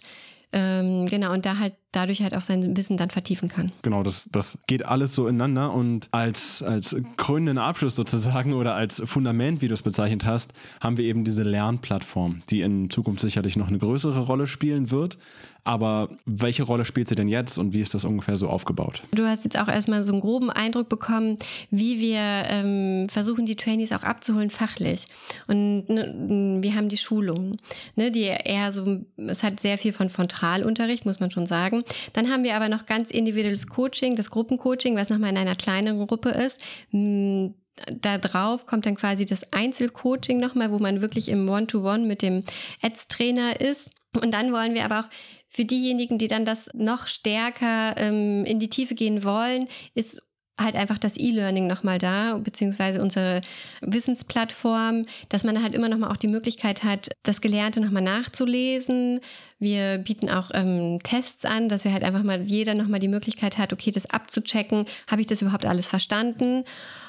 Ähm, 0.52 1.08
genau, 1.08 1.34
und 1.34 1.46
da 1.46 1.58
halt 1.58 1.74
dadurch 1.96 2.22
halt 2.22 2.36
auch 2.36 2.42
sein 2.42 2.76
Wissen 2.76 2.98
dann 2.98 3.10
vertiefen 3.10 3.50
kann. 3.50 3.72
Genau, 3.82 4.04
das, 4.04 4.28
das 4.32 4.58
geht 4.68 4.86
alles 4.86 5.16
so 5.16 5.28
ineinander 5.28 5.74
und 5.74 6.10
als, 6.12 6.62
als 6.62 6.96
krönenden 7.18 7.58
Abschluss 7.58 7.96
sozusagen 7.96 8.54
oder 8.54 8.76
als 8.76 9.02
Fundament, 9.06 9.62
wie 9.62 9.68
du 9.68 9.74
es 9.74 9.84
bezeichnet 9.84 10.26
hast, 10.26 10.54
haben 10.82 10.98
wir 10.98 11.06
eben 11.06 11.24
diese 11.24 11.44
Lernplattform, 11.44 12.42
die 12.50 12.62
in 12.62 12.90
Zukunft 12.90 13.22
sicherlich 13.22 13.56
noch 13.56 13.68
eine 13.68 13.78
größere 13.78 14.20
Rolle 14.20 14.48
spielen 14.48 14.92
wird. 14.92 15.18
Aber 15.68 16.10
welche 16.28 16.62
Rolle 16.62 16.86
spielt 16.86 17.10
sie 17.10 17.16
denn 17.16 17.28
jetzt 17.28 17.58
und 17.58 17.74
wie 17.74 17.80
ist 17.80 17.96
das 17.96 18.06
ungefähr 18.06 18.38
so 18.38 18.50
aufgebaut? 18.50 19.02
Du 19.16 19.25
hast 19.25 19.46
jetzt 19.46 19.60
auch 19.60 19.68
erstmal 19.68 20.04
so 20.04 20.12
einen 20.12 20.22
groben 20.22 20.52
Eindruck 20.52 20.90
bekommen, 20.90 21.40
wie 21.72 22.00
wir 22.00 22.20
ähm, 22.20 23.10
versuchen, 23.10 23.48
die 23.48 23.56
Trainees 23.56 23.92
auch 23.92 24.04
abzuholen 24.04 24.52
fachlich. 24.52 25.08
Und 25.48 25.90
ne, 25.90 26.60
wir 26.62 26.75
haben 26.75 26.88
die 26.88 26.98
Schulungen, 26.98 27.60
ne, 27.96 28.12
die 28.12 28.25
eher 28.25 28.72
so, 28.72 29.02
es 29.18 29.42
hat 29.42 29.60
sehr 29.60 29.80
viel 29.80 29.92
von 29.92 30.10
Frontalunterricht, 30.10 31.04
muss 31.08 31.20
man 31.20 31.32
schon 31.32 31.48
sagen. 31.48 31.84
Dann 32.13 32.30
haben 32.30 32.44
wir 32.44 32.56
aber 32.56 32.70
noch 32.70 32.86
ganz 32.86 33.12
individuelles 33.12 33.68
Coaching, 33.68 34.15
das 34.15 34.30
Gruppencoaching, 34.30 34.96
was 34.96 35.10
nochmal 35.10 35.32
in 35.32 35.38
einer 35.38 35.56
kleineren 35.56 36.06
Gruppe 36.06 36.30
ist. 36.30 36.62
Hm, 36.92 37.54
da 38.01 38.18
drauf 38.18 38.65
kommt 38.65 38.86
dann 38.86 38.96
quasi 38.96 39.25
das 39.25 39.51
Einzelcoaching 39.51 40.39
nochmal, 40.39 40.72
wo 40.72 40.80
man 40.80 41.01
wirklich 41.01 41.30
im 41.30 41.50
One-to-One 41.50 42.04
-One 42.04 42.08
mit 42.08 42.22
dem 42.22 42.44
Ads-Trainer 42.82 43.60
ist. 43.60 43.92
Und 44.22 44.34
dann 44.34 44.54
wollen 44.54 44.74
wir 44.74 44.86
aber 44.86 45.01
auch 45.01 45.10
für 45.50 45.65
diejenigen, 45.65 46.18
die 46.18 46.27
dann 46.27 46.46
das 46.46 46.70
noch 46.74 47.08
stärker 47.08 47.96
ähm, 47.98 48.46
in 48.46 48.60
die 48.60 48.70
Tiefe 48.70 48.96
gehen 48.96 49.24
wollen, 49.24 49.68
ist 49.94 50.22
halt 50.58 50.75
einfach 50.75 50.98
das 50.98 51.18
E-Learning 51.18 51.68
nochmal 51.68 52.00
da, 52.00 52.38
beziehungsweise 52.38 53.01
unsere 53.01 53.42
Wissensplattform, 53.82 55.04
dass 55.27 55.44
man 55.44 55.62
halt 55.62 55.75
immer 55.75 55.89
nochmal 55.89 56.12
auch 56.12 56.18
die 56.18 56.30
Möglichkeit 56.30 56.84
hat, 56.84 57.10
das 57.24 57.42
Gelernte 57.42 57.82
nochmal 57.82 58.04
nachzulesen. 58.04 59.20
Wir 59.65 59.98
bieten 59.98 60.29
auch 60.29 60.51
ähm, 60.53 61.00
Tests 61.01 61.43
an, 61.43 61.69
dass 61.69 61.86
wir 61.86 61.91
halt 61.91 62.03
einfach 62.03 62.22
mal 62.22 62.39
jeder 62.39 62.75
nochmal 62.75 63.00
die 63.00 63.07
Möglichkeit 63.07 63.57
hat, 63.57 63.74
okay, 63.74 63.89
das 63.89 64.05
abzuchecken, 64.05 64.86
habe 65.10 65.22
ich 65.22 65.27
das 65.27 65.41
überhaupt 65.41 65.65
alles 65.65 65.89
verstanden? 65.89 66.65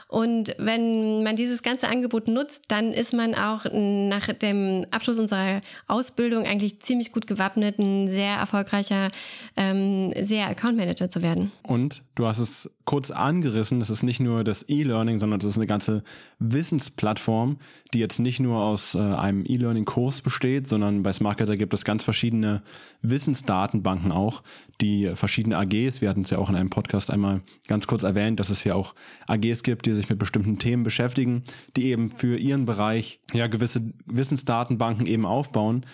Und 0.09 0.55
wenn 0.59 1.25
man 1.25 1.35
dieses 1.35 1.65
ganze 1.65 1.89
Angebot 1.89 2.29
nutzt, 2.29 2.67
dann 2.69 2.93
ist 2.93 3.13
man 3.13 3.35
auch 3.35 3.67
nach 3.73 4.33
dem 4.33 4.87
Abschluss 4.93 5.19
unserer 5.19 5.61
Ausbildung 5.89 6.45
eigentlich 6.45 6.81
ziemlich 6.81 7.11
gut 7.11 7.27
gewappnet, 7.27 7.81
ein 7.81 8.07
sehr 8.07 8.37
erfolgreicher 8.37 9.11
ähm, 9.57 10.13
sehr 10.21 10.47
Account 10.47 10.77
Manager 10.77 11.11
zu 11.11 11.23
werden. 11.23 11.51
Und 11.65 12.05
du 12.15 12.27
hast 12.27 12.39
es 12.39 12.71
kurz 12.85 13.11
angerissen, 13.11 13.81
das 13.81 13.91
ist 13.91 14.05
nicht 14.05 14.21
nur 14.21 14.45
das 14.45 14.69
E-Learning, 14.69 15.19
sondern 15.19 15.41
das 15.41 15.51
ist 15.51 15.57
eine 15.57 15.67
ganze 15.67 16.05
Wissensplattform, 16.39 17.57
die 17.93 17.99
jetzt 17.99 18.21
nicht 18.21 18.39
nur 18.39 18.63
aus 18.63 18.95
äh, 18.95 18.99
einem 18.99 19.45
E-Learning-Kurs 19.45 20.21
besteht, 20.21 20.69
sondern 20.69 21.03
bei 21.03 21.13
Smarketer 21.13 21.57
gibt 21.57 21.75
es 21.75 21.85
ganz 21.85 22.05
verschiedene 22.05 22.46
verschiedene 22.47 22.63
Wissensdatenbanken 23.03 24.13
auch, 24.13 24.43
die 24.81 25.13
verschiedene 25.15 25.59
AGs, 25.59 26.01
wir 26.01 26.09
hatten 26.09 26.23
es 26.23 26.31
ja 26.31 26.39
auch 26.39 26.49
in 26.49 26.57
einem 26.57 26.71
Podcast 26.71 27.11
einmal 27.11 27.41
ganz 27.69 27.87
kurz 27.87 28.03
erwähnt, 28.03 28.41
dass 28.41 28.51
es 28.51 28.63
hier 28.63 28.77
auch 28.77 28.95
AGs 29.27 29.63
gibt, 29.63 29.87
die 29.87 29.93
sich 29.93 30.09
mit 30.09 30.19
bestimmten 30.19 30.59
Themen 30.59 30.83
beschäftigen, 30.83 31.43
die 31.77 31.87
eben 31.87 32.11
für 32.11 32.37
ihren 32.37 32.67
Bereich 32.67 33.21
ja 33.33 33.47
gewisse 33.47 33.93
Wissensdatenbanken 34.07 35.07
eben 35.07 35.25
aufbauen, 35.25 35.87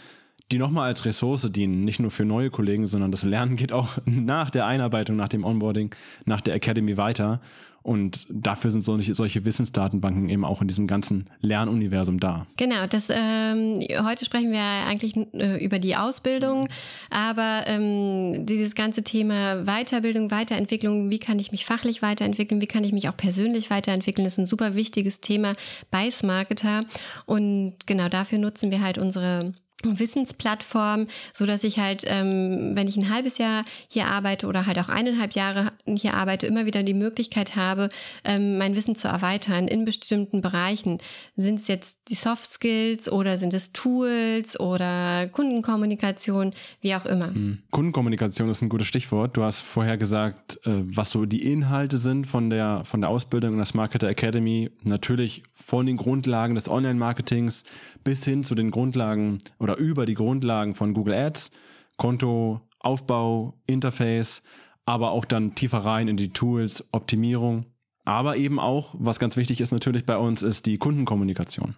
die 0.51 0.59
nochmal 0.59 0.89
als 0.89 1.05
Ressource 1.05 1.49
dienen, 1.51 1.85
nicht 1.85 2.01
nur 2.01 2.11
für 2.11 2.25
neue 2.25 2.51
Kollegen, 2.51 2.87
sondern 2.87 3.11
das 3.11 3.23
Lernen 3.23 3.57
geht 3.57 3.73
auch 3.73 3.97
nach 4.05 4.51
der 4.51 4.67
Einarbeitung, 4.67 5.17
nach 5.17 5.29
dem 5.29 5.45
Onboarding, 5.45 5.95
nach 6.25 6.41
der 6.41 6.55
Academy 6.55 6.97
weiter. 6.97 7.41
Und 7.83 8.27
dafür 8.31 8.71
sind 8.71 8.83
solche, 8.83 9.15
solche 9.15 9.45
Wissensdatenbanken 9.45 10.29
eben 10.29 10.45
auch 10.45 10.62
in 10.62 10.69
diesem 10.69 10.87
ganzen 10.87 11.29
Lernuniversum 11.41 12.21
da. 12.21 12.47
Genau, 12.57 12.87
das 12.87 13.11
ähm, 13.11 13.81
heute 14.05 14.25
sprechen 14.25 14.53
wir 14.53 14.61
eigentlich 14.61 15.17
äh, 15.35 15.65
über 15.65 15.79
die 15.79 15.97
Ausbildung, 15.97 16.69
aber 17.11 17.65
ähm, 17.67 18.47
dieses 18.47 18.75
ganze 18.75 19.03
Thema 19.03 19.65
Weiterbildung, 19.65 20.31
Weiterentwicklung, 20.31 21.11
wie 21.11 21.19
kann 21.19 21.39
ich 21.39 21.51
mich 21.51 21.65
fachlich 21.65 22.03
weiterentwickeln, 22.03 22.61
wie 22.61 22.67
kann 22.67 22.85
ich 22.85 22.93
mich 22.93 23.09
auch 23.09 23.17
persönlich 23.17 23.71
weiterentwickeln, 23.71 24.27
ist 24.27 24.39
ein 24.39 24.47
super 24.47 24.75
wichtiges 24.75 25.21
Thema 25.21 25.55
bei 25.91 26.11
Smarketer. 26.11 26.85
Und 27.27 27.75
genau 27.87 28.09
dafür 28.09 28.39
nutzen 28.39 28.71
wir 28.71 28.81
halt 28.81 28.99
unsere 28.99 29.55
Wissensplattform, 29.85 31.07
so 31.33 31.47
dass 31.47 31.65
ich 31.65 31.79
halt, 31.79 32.05
ähm, 32.07 32.73
wenn 32.75 32.89
ich 32.89 32.97
ein 32.97 33.12
halbes 33.12 33.39
Jahr 33.39 33.65
hier 33.89 34.07
arbeite 34.07 34.47
oder 34.47 34.67
halt 34.67 34.79
auch 34.79 34.89
eineinhalb 34.89 35.33
Jahre 35.33 35.73
hier 35.87 36.15
arbeite, 36.15 36.47
immer 36.47 36.67
wieder 36.67 36.83
die 36.83 36.95
Möglichkeit 36.95 37.57
habe, 37.57 37.89
ähm, 38.25 38.59
mein 38.59 38.77
Wissen 38.77 38.95
zu 38.95 39.09
erweitern 39.09 39.69
in 39.69 39.85
bestimmten 39.85 40.41
Bereichen. 40.41 40.99
Sind 41.37 41.59
es 41.59 41.69
jetzt 41.69 42.01
die 42.09 42.15
Soft 42.15 42.51
Skills 42.51 43.11
oder 43.11 43.37
sind 43.37 43.55
es 43.55 43.73
Tools 43.73 44.59
oder 44.59 45.29
Kundenkommunikation, 45.29 46.53
wie 46.81 46.95
auch 46.95 47.07
immer. 47.07 47.29
Mhm. 47.29 47.59
Kundenkommunikation 47.71 48.49
ist 48.49 48.62
ein 48.62 48.69
gutes 48.69 48.87
Stichwort. 48.87 49.37
Du 49.37 49.43
hast 49.43 49.61
vorher 49.61 49.97
gesagt, 49.97 50.61
äh, 50.67 50.71
was 50.85 51.11
so 51.11 51.27
die 51.27 51.51
Inhalte 51.51 51.99
sind 51.99 52.27
von 52.27 52.51
der 52.51 52.85
von 52.85 53.01
der 53.01 53.11
Ausbildung 53.11 53.53
in 53.53 53.59
der 53.59 53.67
Marketer 53.75 54.09
Academy. 54.09 54.71
Natürlich 54.83 55.43
von 55.55 55.87
den 55.87 55.97
Grundlagen 55.97 56.55
des 56.55 56.69
Online-Marketings 56.69 57.65
bis 58.05 58.25
hin 58.25 58.45
zu 58.45 58.55
den 58.55 58.71
Grundlagen 58.71 59.39
oder 59.59 59.72
über 59.76 60.07
die 60.07 60.14
Grundlagen 60.14 60.75
von 60.75 60.95
Google 60.95 61.14
Ads, 61.14 61.50
Konto, 61.97 62.61
Aufbau, 62.81 63.55
Interface, 63.67 64.43
aber 64.85 65.12
auch 65.12 65.25
dann 65.25 65.55
tiefer 65.55 65.79
rein 65.79 66.09
in 66.09 66.17
die 66.17 66.33
Tools, 66.33 66.88
Optimierung. 66.93 67.67
Aber 68.05 68.37
eben 68.37 68.59
auch, 68.59 68.95
was 68.99 69.21
ganz 69.21 69.37
wichtig 69.37 69.61
ist 69.61 69.71
natürlich 69.71 70.05
bei 70.05 70.17
uns, 70.17 70.43
ist 70.43 70.67
die 70.67 70.79
Kundenkommunikation. 70.79 71.76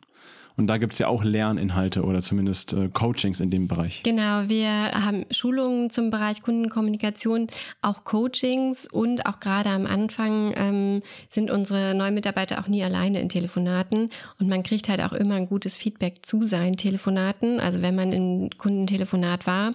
Und 0.56 0.68
da 0.68 0.76
gibt's 0.78 1.00
ja 1.00 1.08
auch 1.08 1.24
Lerninhalte 1.24 2.04
oder 2.04 2.22
zumindest 2.22 2.72
äh, 2.74 2.88
Coachings 2.88 3.40
in 3.40 3.50
dem 3.50 3.66
Bereich. 3.66 4.04
Genau, 4.04 4.48
wir 4.48 4.68
haben 4.68 5.24
Schulungen 5.32 5.90
zum 5.90 6.10
Bereich 6.10 6.42
Kundenkommunikation, 6.42 7.48
auch 7.82 8.04
Coachings 8.04 8.86
und 8.86 9.26
auch 9.26 9.40
gerade 9.40 9.70
am 9.70 9.84
Anfang 9.84 10.54
ähm, 10.56 11.02
sind 11.28 11.50
unsere 11.50 11.96
neuen 11.96 12.14
Mitarbeiter 12.14 12.60
auch 12.60 12.68
nie 12.68 12.84
alleine 12.84 13.20
in 13.20 13.28
Telefonaten 13.28 14.10
und 14.38 14.48
man 14.48 14.62
kriegt 14.62 14.88
halt 14.88 15.00
auch 15.00 15.12
immer 15.12 15.34
ein 15.34 15.48
gutes 15.48 15.76
Feedback 15.76 16.24
zu 16.24 16.44
seinen 16.44 16.76
Telefonaten, 16.76 17.58
also 17.58 17.82
wenn 17.82 17.96
man 17.96 18.12
in 18.12 18.50
Kundentelefonat 18.56 19.48
war. 19.48 19.72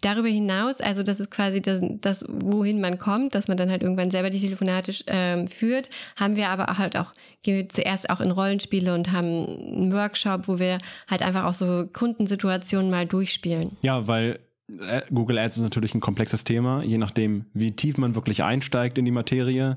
Darüber 0.00 0.28
hinaus, 0.28 0.80
also 0.80 1.02
das 1.02 1.20
ist 1.20 1.30
quasi 1.30 1.60
das, 1.60 1.80
das 2.00 2.24
wohin 2.28 2.80
man 2.80 2.96
kommt, 2.96 3.34
dass 3.34 3.46
man 3.46 3.58
dann 3.58 3.70
halt 3.70 3.82
irgendwann 3.82 4.10
selber 4.10 4.30
die 4.30 4.40
Telefonate 4.40 4.92
äh, 5.04 5.46
führt, 5.48 5.90
haben 6.16 6.36
wir 6.36 6.48
aber 6.48 6.78
halt 6.78 6.96
auch, 6.96 7.12
gehen 7.42 7.56
wir 7.56 7.68
zuerst 7.68 8.08
auch 8.08 8.22
in 8.22 8.30
Rollenspiele 8.30 8.94
und 8.94 9.12
haben 9.12 9.46
einen 9.46 9.92
Workshop 9.92 10.13
Workshop, 10.14 10.48
wo 10.48 10.58
wir 10.58 10.78
halt 11.08 11.22
einfach 11.22 11.44
auch 11.44 11.54
so 11.54 11.88
Kundensituationen 11.92 12.90
mal 12.90 13.06
durchspielen. 13.06 13.76
Ja, 13.82 14.06
weil 14.06 14.38
äh, 14.80 15.02
Google 15.12 15.38
Ads 15.38 15.58
ist 15.58 15.62
natürlich 15.62 15.94
ein 15.94 16.00
komplexes 16.00 16.44
Thema. 16.44 16.82
Je 16.82 16.98
nachdem, 16.98 17.46
wie 17.52 17.72
tief 17.72 17.98
man 17.98 18.14
wirklich 18.14 18.42
einsteigt 18.42 18.96
in 18.98 19.04
die 19.04 19.10
Materie, 19.10 19.76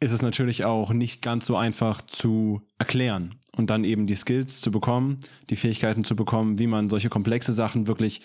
ist 0.00 0.12
es 0.12 0.22
natürlich 0.22 0.64
auch 0.64 0.92
nicht 0.92 1.22
ganz 1.22 1.46
so 1.46 1.56
einfach 1.56 2.02
zu 2.02 2.60
erklären 2.78 3.36
und 3.56 3.70
dann 3.70 3.84
eben 3.84 4.06
die 4.06 4.16
Skills 4.16 4.60
zu 4.60 4.70
bekommen, 4.70 5.18
die 5.48 5.56
Fähigkeiten 5.56 6.04
zu 6.04 6.14
bekommen, 6.14 6.58
wie 6.58 6.66
man 6.66 6.90
solche 6.90 7.08
komplexe 7.08 7.52
Sachen 7.52 7.86
wirklich 7.86 8.20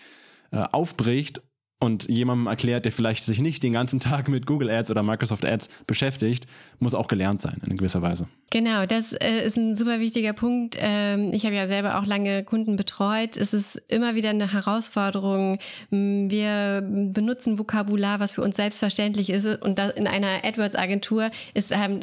äh, 0.51 0.58
aufbricht 0.72 1.41
und 1.81 2.09
jemandem 2.09 2.48
erklärt, 2.48 2.83
der 2.83 2.91
vielleicht 2.91 3.24
sich 3.24 3.39
nicht 3.39 3.63
den 3.63 3.71
ganzen 3.71 4.01
Tag 4.01 4.27
mit 4.27 4.45
Google 4.45 4.69
Ads 4.69 4.91
oder 4.91 5.01
Microsoft 5.01 5.45
Ads 5.45 5.69
beschäftigt, 5.88 6.45
muss 6.79 6.93
auch 6.93 7.07
gelernt 7.07 7.41
sein 7.41 7.62
in 7.65 7.77
gewisser 7.77 8.01
Weise. 8.01 8.27
Genau, 8.50 8.86
das 8.86 9.13
äh, 9.13 9.45
ist 9.45 9.55
ein 9.55 9.75
super 9.75 10.01
wichtiger 10.01 10.33
Punkt. 10.33 10.75
Ähm, 10.79 11.31
ich 11.33 11.45
habe 11.45 11.55
ja 11.55 11.67
selber 11.67 11.98
auch 11.98 12.05
lange 12.05 12.43
Kunden 12.43 12.75
betreut. 12.75 13.38
Es 13.38 13.53
ist 13.53 13.81
immer 13.88 14.15
wieder 14.15 14.31
eine 14.31 14.51
Herausforderung. 14.51 15.59
Wir 15.89 16.81
benutzen 16.83 17.57
Vokabular, 17.57 18.19
was 18.19 18.33
für 18.33 18.41
uns 18.41 18.57
selbstverständlich 18.57 19.29
ist. 19.29 19.45
Und 19.45 19.79
in 19.79 20.07
einer 20.07 20.43
AdWords-Agentur 20.43 21.31
ist, 21.53 21.75
haben, 21.75 22.01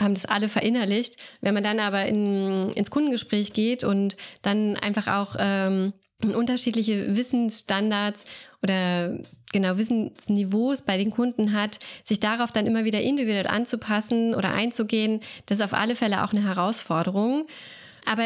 haben 0.00 0.14
das 0.14 0.26
alle 0.26 0.48
verinnerlicht. 0.48 1.16
Wenn 1.40 1.54
man 1.54 1.64
dann 1.64 1.80
aber 1.80 2.06
in, 2.06 2.70
ins 2.70 2.90
Kundengespräch 2.90 3.52
geht 3.52 3.82
und 3.82 4.16
dann 4.42 4.76
einfach 4.76 5.08
auch 5.08 5.34
ähm, 5.40 5.92
unterschiedliche 6.24 7.16
Wissensstandards 7.16 8.24
oder 8.62 9.18
genau 9.52 9.78
Wissensniveaus 9.78 10.82
bei 10.82 10.98
den 10.98 11.10
Kunden 11.10 11.52
hat, 11.52 11.78
sich 12.04 12.18
darauf 12.20 12.50
dann 12.50 12.66
immer 12.66 12.84
wieder 12.84 13.00
individuell 13.00 13.46
anzupassen 13.46 14.34
oder 14.34 14.52
einzugehen, 14.52 15.20
das 15.46 15.58
ist 15.58 15.64
auf 15.64 15.74
alle 15.74 15.94
Fälle 15.94 16.24
auch 16.24 16.32
eine 16.32 16.44
Herausforderung. 16.44 17.46
Aber 18.04 18.24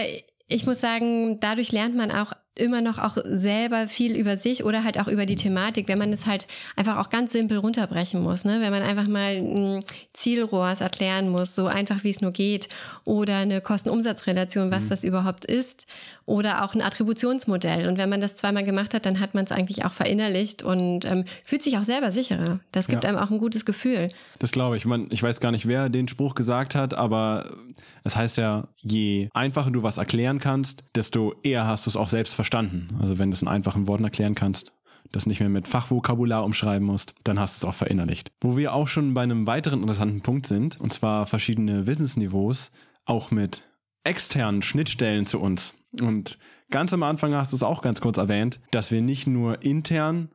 ich 0.48 0.66
muss 0.66 0.80
sagen, 0.80 1.38
dadurch 1.40 1.72
lernt 1.72 1.94
man 1.94 2.10
auch 2.10 2.32
immer 2.54 2.82
noch 2.82 2.98
auch 2.98 3.16
selber 3.24 3.88
viel 3.88 4.14
über 4.14 4.36
sich 4.36 4.64
oder 4.64 4.84
halt 4.84 5.00
auch 5.00 5.08
über 5.08 5.24
die 5.24 5.36
Thematik, 5.36 5.88
wenn 5.88 5.98
man 5.98 6.12
es 6.12 6.26
halt 6.26 6.46
einfach 6.76 6.98
auch 6.98 7.08
ganz 7.08 7.32
simpel 7.32 7.58
runterbrechen 7.58 8.22
muss, 8.22 8.44
ne? 8.44 8.60
wenn 8.60 8.70
man 8.70 8.82
einfach 8.82 9.08
mal 9.08 9.36
ein 9.36 9.84
Zielrohrs 10.12 10.82
erklären 10.82 11.30
muss, 11.30 11.54
so 11.54 11.66
einfach 11.66 12.04
wie 12.04 12.10
es 12.10 12.20
nur 12.20 12.32
geht 12.32 12.68
oder 13.04 13.38
eine 13.38 13.62
Kosten-Umsatz-Relation, 13.62 14.70
was 14.70 14.84
mhm. 14.84 14.88
das 14.90 15.04
überhaupt 15.04 15.46
ist 15.46 15.86
oder 16.26 16.64
auch 16.64 16.74
ein 16.74 16.82
Attributionsmodell 16.82 17.88
und 17.88 17.96
wenn 17.96 18.10
man 18.10 18.20
das 18.20 18.34
zweimal 18.34 18.64
gemacht 18.64 18.92
hat, 18.92 19.06
dann 19.06 19.18
hat 19.18 19.34
man 19.34 19.44
es 19.44 19.52
eigentlich 19.52 19.86
auch 19.86 19.92
verinnerlicht 19.92 20.62
und 20.62 21.06
ähm, 21.06 21.24
fühlt 21.44 21.62
sich 21.62 21.78
auch 21.78 21.84
selber 21.84 22.10
sicherer. 22.10 22.60
Das 22.70 22.86
gibt 22.86 23.04
ja. 23.04 23.10
einem 23.10 23.18
auch 23.18 23.30
ein 23.30 23.38
gutes 23.38 23.64
Gefühl. 23.64 24.10
Das 24.38 24.52
glaube 24.52 24.76
ich. 24.76 24.84
Man, 24.84 25.08
ich 25.10 25.22
weiß 25.22 25.40
gar 25.40 25.52
nicht, 25.52 25.66
wer 25.66 25.88
den 25.88 26.06
Spruch 26.06 26.34
gesagt 26.34 26.74
hat, 26.74 26.92
aber 26.92 27.56
es 28.04 28.16
heißt 28.16 28.36
ja, 28.36 28.68
je 28.78 29.28
einfacher 29.32 29.70
du 29.70 29.82
was 29.82 29.98
erklären 29.98 30.38
kannst, 30.38 30.84
desto 30.94 31.34
eher 31.42 31.66
hast 31.66 31.86
du 31.86 31.90
es 31.90 31.96
auch 31.96 32.08
selbst 32.08 32.34
verstanden. 32.42 32.88
Also 33.00 33.18
wenn 33.18 33.30
du 33.30 33.34
es 33.34 33.42
in 33.42 33.46
einfachen 33.46 33.86
Worten 33.86 34.02
erklären 34.02 34.34
kannst, 34.34 34.72
das 35.12 35.26
nicht 35.26 35.38
mehr 35.38 35.48
mit 35.48 35.68
Fachvokabular 35.68 36.44
umschreiben 36.44 36.84
musst, 36.84 37.14
dann 37.22 37.38
hast 37.38 37.54
du 37.54 37.64
es 37.64 37.70
auch 37.70 37.76
verinnerlicht. 37.76 38.32
Wo 38.40 38.56
wir 38.56 38.74
auch 38.74 38.88
schon 38.88 39.14
bei 39.14 39.22
einem 39.22 39.46
weiteren 39.46 39.80
interessanten 39.80 40.22
Punkt 40.22 40.48
sind, 40.48 40.80
und 40.80 40.92
zwar 40.92 41.26
verschiedene 41.26 41.86
Wissensniveaus, 41.86 42.72
auch 43.04 43.30
mit 43.30 43.62
externen 44.02 44.62
Schnittstellen 44.62 45.24
zu 45.26 45.38
uns. 45.38 45.74
Und 46.00 46.38
ganz 46.70 46.92
am 46.92 47.04
Anfang 47.04 47.32
hast 47.32 47.52
du 47.52 47.56
es 47.56 47.62
auch 47.62 47.80
ganz 47.80 48.00
kurz 48.00 48.16
erwähnt, 48.18 48.58
dass 48.72 48.90
wir 48.90 49.02
nicht 49.02 49.28
nur 49.28 49.62
intern 49.62 50.28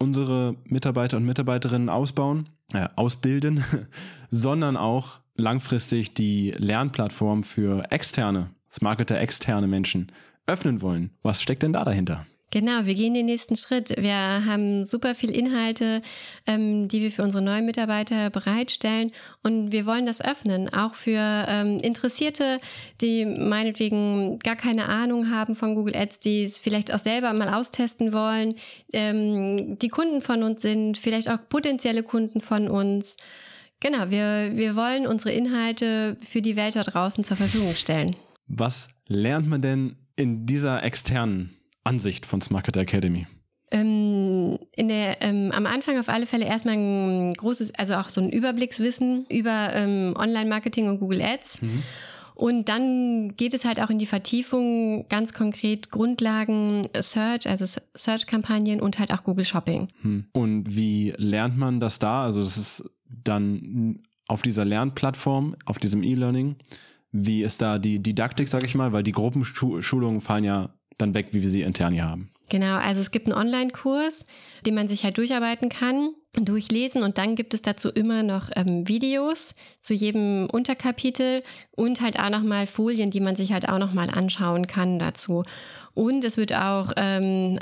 unsere 0.00 0.56
Mitarbeiter 0.64 1.16
und 1.16 1.24
Mitarbeiterinnen 1.24 1.88
ausbauen, 1.88 2.48
äh, 2.72 2.88
ausbilden, 2.96 3.62
sondern 4.30 4.76
auch 4.76 5.20
langfristig 5.36 6.14
die 6.14 6.50
Lernplattform 6.58 7.44
für 7.44 7.84
externe, 7.92 8.50
Smarketer 8.68 9.20
externe 9.20 9.68
Menschen 9.68 10.10
öffnen 10.46 10.82
wollen. 10.82 11.10
Was 11.22 11.42
steckt 11.42 11.62
denn 11.62 11.72
da 11.72 11.84
dahinter? 11.84 12.24
Genau, 12.52 12.84
wir 12.84 12.94
gehen 12.94 13.14
den 13.14 13.24
nächsten 13.24 13.56
Schritt. 13.56 13.94
Wir 13.96 14.12
haben 14.14 14.84
super 14.84 15.14
viel 15.14 15.30
Inhalte, 15.30 16.02
ähm, 16.46 16.86
die 16.86 17.00
wir 17.00 17.10
für 17.10 17.22
unsere 17.22 17.42
neuen 17.42 17.64
Mitarbeiter 17.64 18.28
bereitstellen 18.28 19.10
und 19.42 19.72
wir 19.72 19.86
wollen 19.86 20.04
das 20.04 20.22
öffnen, 20.22 20.68
auch 20.74 20.92
für 20.92 21.46
ähm, 21.48 21.78
Interessierte, 21.78 22.60
die 23.00 23.24
meinetwegen 23.24 24.38
gar 24.38 24.54
keine 24.54 24.90
Ahnung 24.90 25.30
haben 25.30 25.56
von 25.56 25.74
Google 25.74 25.96
Ads, 25.96 26.20
die 26.20 26.42
es 26.42 26.58
vielleicht 26.58 26.94
auch 26.94 26.98
selber 26.98 27.32
mal 27.32 27.48
austesten 27.48 28.12
wollen, 28.12 28.56
ähm, 28.92 29.78
die 29.78 29.88
Kunden 29.88 30.20
von 30.20 30.42
uns 30.42 30.60
sind, 30.60 30.98
vielleicht 30.98 31.30
auch 31.30 31.38
potenzielle 31.48 32.02
Kunden 32.02 32.42
von 32.42 32.68
uns. 32.68 33.16
Genau, 33.80 34.10
wir, 34.10 34.58
wir 34.58 34.76
wollen 34.76 35.06
unsere 35.06 35.32
Inhalte 35.32 36.18
für 36.20 36.42
die 36.42 36.56
Welt 36.56 36.76
da 36.76 36.82
draußen 36.82 37.24
zur 37.24 37.38
Verfügung 37.38 37.74
stellen. 37.74 38.14
Was 38.46 38.90
lernt 39.06 39.48
man 39.48 39.62
denn 39.62 39.96
in 40.22 40.46
dieser 40.46 40.82
externen 40.82 41.50
Ansicht 41.84 42.26
von 42.26 42.40
Smarket 42.40 42.76
Academy? 42.76 43.26
Ähm, 43.72 44.58
in 44.76 44.88
der, 44.88 45.22
ähm, 45.22 45.50
am 45.52 45.66
Anfang 45.66 45.98
auf 45.98 46.08
alle 46.08 46.26
Fälle 46.26 46.44
erstmal 46.44 46.76
ein 46.76 47.34
großes, 47.34 47.74
also 47.74 47.94
auch 47.94 48.08
so 48.08 48.20
ein 48.20 48.30
Überblickswissen 48.30 49.26
über 49.30 49.70
ähm, 49.74 50.14
Online-Marketing 50.16 50.88
und 50.88 51.00
Google 51.00 51.22
Ads. 51.22 51.60
Mhm. 51.62 51.82
Und 52.34 52.68
dann 52.68 53.36
geht 53.36 53.54
es 53.54 53.64
halt 53.64 53.80
auch 53.80 53.90
in 53.90 53.98
die 53.98 54.06
Vertiefung, 54.06 55.06
ganz 55.08 55.32
konkret 55.32 55.90
Grundlagen 55.90 56.88
Search, 56.94 57.48
also 57.48 57.64
Search-Kampagnen 57.94 58.80
und 58.80 58.98
halt 58.98 59.12
auch 59.12 59.24
Google 59.24 59.44
Shopping. 59.44 59.88
Hm. 60.00 60.26
Und 60.32 60.74
wie 60.74 61.12
lernt 61.18 61.58
man 61.58 61.78
das 61.78 61.98
da? 61.98 62.24
Also 62.24 62.42
das 62.42 62.56
ist 62.56 62.90
dann 63.06 64.00
auf 64.28 64.42
dieser 64.42 64.64
Lernplattform, 64.64 65.56
auf 65.66 65.78
diesem 65.78 66.02
E-Learning. 66.02 66.56
Wie 67.12 67.42
ist 67.42 67.62
da 67.62 67.78
die 67.78 68.02
Didaktik, 68.02 68.48
sag 68.48 68.64
ich 68.64 68.74
mal? 68.74 68.92
Weil 68.92 69.02
die 69.02 69.12
Gruppenschulungen 69.12 70.20
fallen 70.20 70.44
ja 70.44 70.70
dann 70.98 71.14
weg, 71.14 71.28
wie 71.32 71.42
wir 71.42 71.48
sie 71.48 71.62
intern 71.62 71.92
hier 71.92 72.08
haben. 72.08 72.30
Genau, 72.48 72.76
also 72.76 73.00
es 73.00 73.10
gibt 73.10 73.26
einen 73.26 73.36
Online-Kurs, 73.36 74.24
den 74.66 74.74
man 74.74 74.88
sich 74.88 75.04
halt 75.04 75.18
durcharbeiten 75.18 75.68
kann 75.68 76.10
durchlesen 76.34 77.02
und 77.02 77.18
dann 77.18 77.36
gibt 77.36 77.52
es 77.52 77.60
dazu 77.60 77.90
immer 77.90 78.22
noch 78.22 78.48
ähm, 78.56 78.88
Videos 78.88 79.54
zu 79.80 79.92
jedem 79.92 80.48
Unterkapitel 80.50 81.42
und 81.76 82.00
halt 82.00 82.18
auch 82.18 82.30
nochmal 82.30 82.66
Folien, 82.66 83.10
die 83.10 83.20
man 83.20 83.36
sich 83.36 83.52
halt 83.52 83.68
auch 83.68 83.78
nochmal 83.78 84.08
anschauen 84.08 84.66
kann 84.66 84.98
dazu. 84.98 85.44
Und 85.94 86.24
es 86.24 86.38
wird 86.38 86.54
auch 86.54 86.92
ähm, 86.96 87.58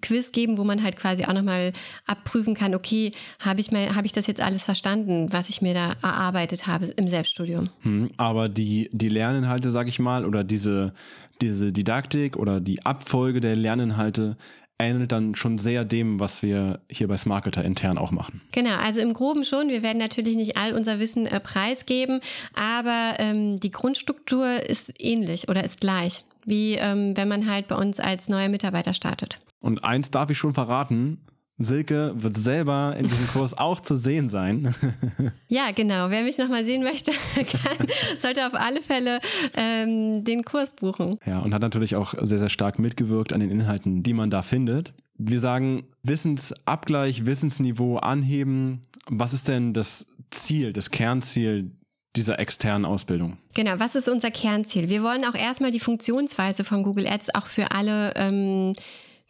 Quiz 0.00 0.30
geben, 0.30 0.58
wo 0.58 0.64
man 0.64 0.84
halt 0.84 0.96
quasi 0.96 1.24
auch 1.24 1.32
nochmal 1.32 1.72
abprüfen 2.06 2.54
kann, 2.54 2.76
okay, 2.76 3.10
habe 3.40 3.60
ich, 3.60 3.70
hab 3.72 4.04
ich 4.04 4.12
das 4.12 4.28
jetzt 4.28 4.40
alles 4.40 4.62
verstanden, 4.62 5.32
was 5.32 5.48
ich 5.48 5.60
mir 5.60 5.74
da 5.74 5.94
erarbeitet 6.00 6.68
habe 6.68 6.86
im 6.86 7.08
Selbststudium. 7.08 7.70
Hm, 7.80 8.12
aber 8.16 8.48
die, 8.48 8.90
die 8.92 9.08
Lerninhalte, 9.08 9.72
sag 9.72 9.88
ich 9.88 9.98
mal, 9.98 10.24
oder 10.24 10.44
diese, 10.44 10.92
diese 11.40 11.72
Didaktik 11.72 12.36
oder 12.36 12.60
die 12.60 12.86
Abfolge 12.86 13.40
der 13.40 13.56
Lerninhalte, 13.56 14.36
ähnelt 14.78 15.12
dann 15.12 15.34
schon 15.34 15.58
sehr 15.58 15.84
dem, 15.84 16.20
was 16.20 16.42
wir 16.42 16.80
hier 16.90 17.08
bei 17.08 17.16
Smarketer 17.16 17.64
intern 17.64 17.98
auch 17.98 18.10
machen. 18.10 18.40
Genau, 18.52 18.76
also 18.76 19.00
im 19.00 19.12
Groben 19.12 19.44
schon. 19.44 19.68
Wir 19.68 19.82
werden 19.82 19.98
natürlich 19.98 20.36
nicht 20.36 20.56
all 20.56 20.72
unser 20.72 20.98
Wissen 20.98 21.26
äh, 21.26 21.40
preisgeben, 21.40 22.20
aber 22.54 23.14
ähm, 23.18 23.60
die 23.60 23.70
Grundstruktur 23.70 24.68
ist 24.68 24.92
ähnlich 24.98 25.48
oder 25.48 25.62
ist 25.64 25.80
gleich, 25.80 26.24
wie 26.44 26.74
ähm, 26.74 27.16
wenn 27.16 27.28
man 27.28 27.48
halt 27.48 27.68
bei 27.68 27.76
uns 27.76 28.00
als 28.00 28.28
neuer 28.28 28.48
Mitarbeiter 28.48 28.94
startet. 28.94 29.38
Und 29.60 29.84
eins 29.84 30.10
darf 30.10 30.30
ich 30.30 30.38
schon 30.38 30.54
verraten, 30.54 31.18
Silke 31.56 32.14
wird 32.16 32.36
selber 32.36 32.96
in 32.98 33.06
diesem 33.06 33.28
Kurs 33.28 33.56
auch 33.56 33.80
zu 33.80 33.96
sehen 33.96 34.28
sein. 34.28 34.74
ja, 35.48 35.70
genau. 35.70 36.10
Wer 36.10 36.22
mich 36.22 36.36
nochmal 36.36 36.64
sehen 36.64 36.82
möchte, 36.82 37.12
kann, 37.34 37.86
sollte 38.16 38.46
auf 38.46 38.54
alle 38.54 38.82
Fälle 38.82 39.20
ähm, 39.54 40.24
den 40.24 40.44
Kurs 40.44 40.72
buchen. 40.72 41.18
Ja, 41.24 41.40
und 41.40 41.54
hat 41.54 41.62
natürlich 41.62 41.94
auch 41.94 42.14
sehr, 42.20 42.38
sehr 42.38 42.48
stark 42.48 42.78
mitgewirkt 42.78 43.32
an 43.32 43.40
den 43.40 43.50
Inhalten, 43.50 44.02
die 44.02 44.12
man 44.12 44.30
da 44.30 44.42
findet. 44.42 44.92
Wir 45.16 45.38
sagen 45.38 45.84
Wissensabgleich, 46.02 47.24
Wissensniveau 47.24 47.98
anheben. 47.98 48.82
Was 49.08 49.32
ist 49.32 49.46
denn 49.46 49.74
das 49.74 50.06
Ziel, 50.30 50.72
das 50.72 50.90
Kernziel 50.90 51.70
dieser 52.16 52.38
externen 52.38 52.84
Ausbildung. 52.84 53.38
Genau, 53.54 53.72
was 53.78 53.94
ist 53.96 54.08
unser 54.08 54.30
Kernziel? 54.30 54.88
Wir 54.88 55.02
wollen 55.02 55.24
auch 55.24 55.34
erstmal 55.34 55.72
die 55.72 55.80
Funktionsweise 55.80 56.62
von 56.64 56.82
Google 56.82 57.06
Ads 57.06 57.34
auch 57.34 57.46
für 57.46 57.72
alle 57.72 58.14
ähm, 58.16 58.72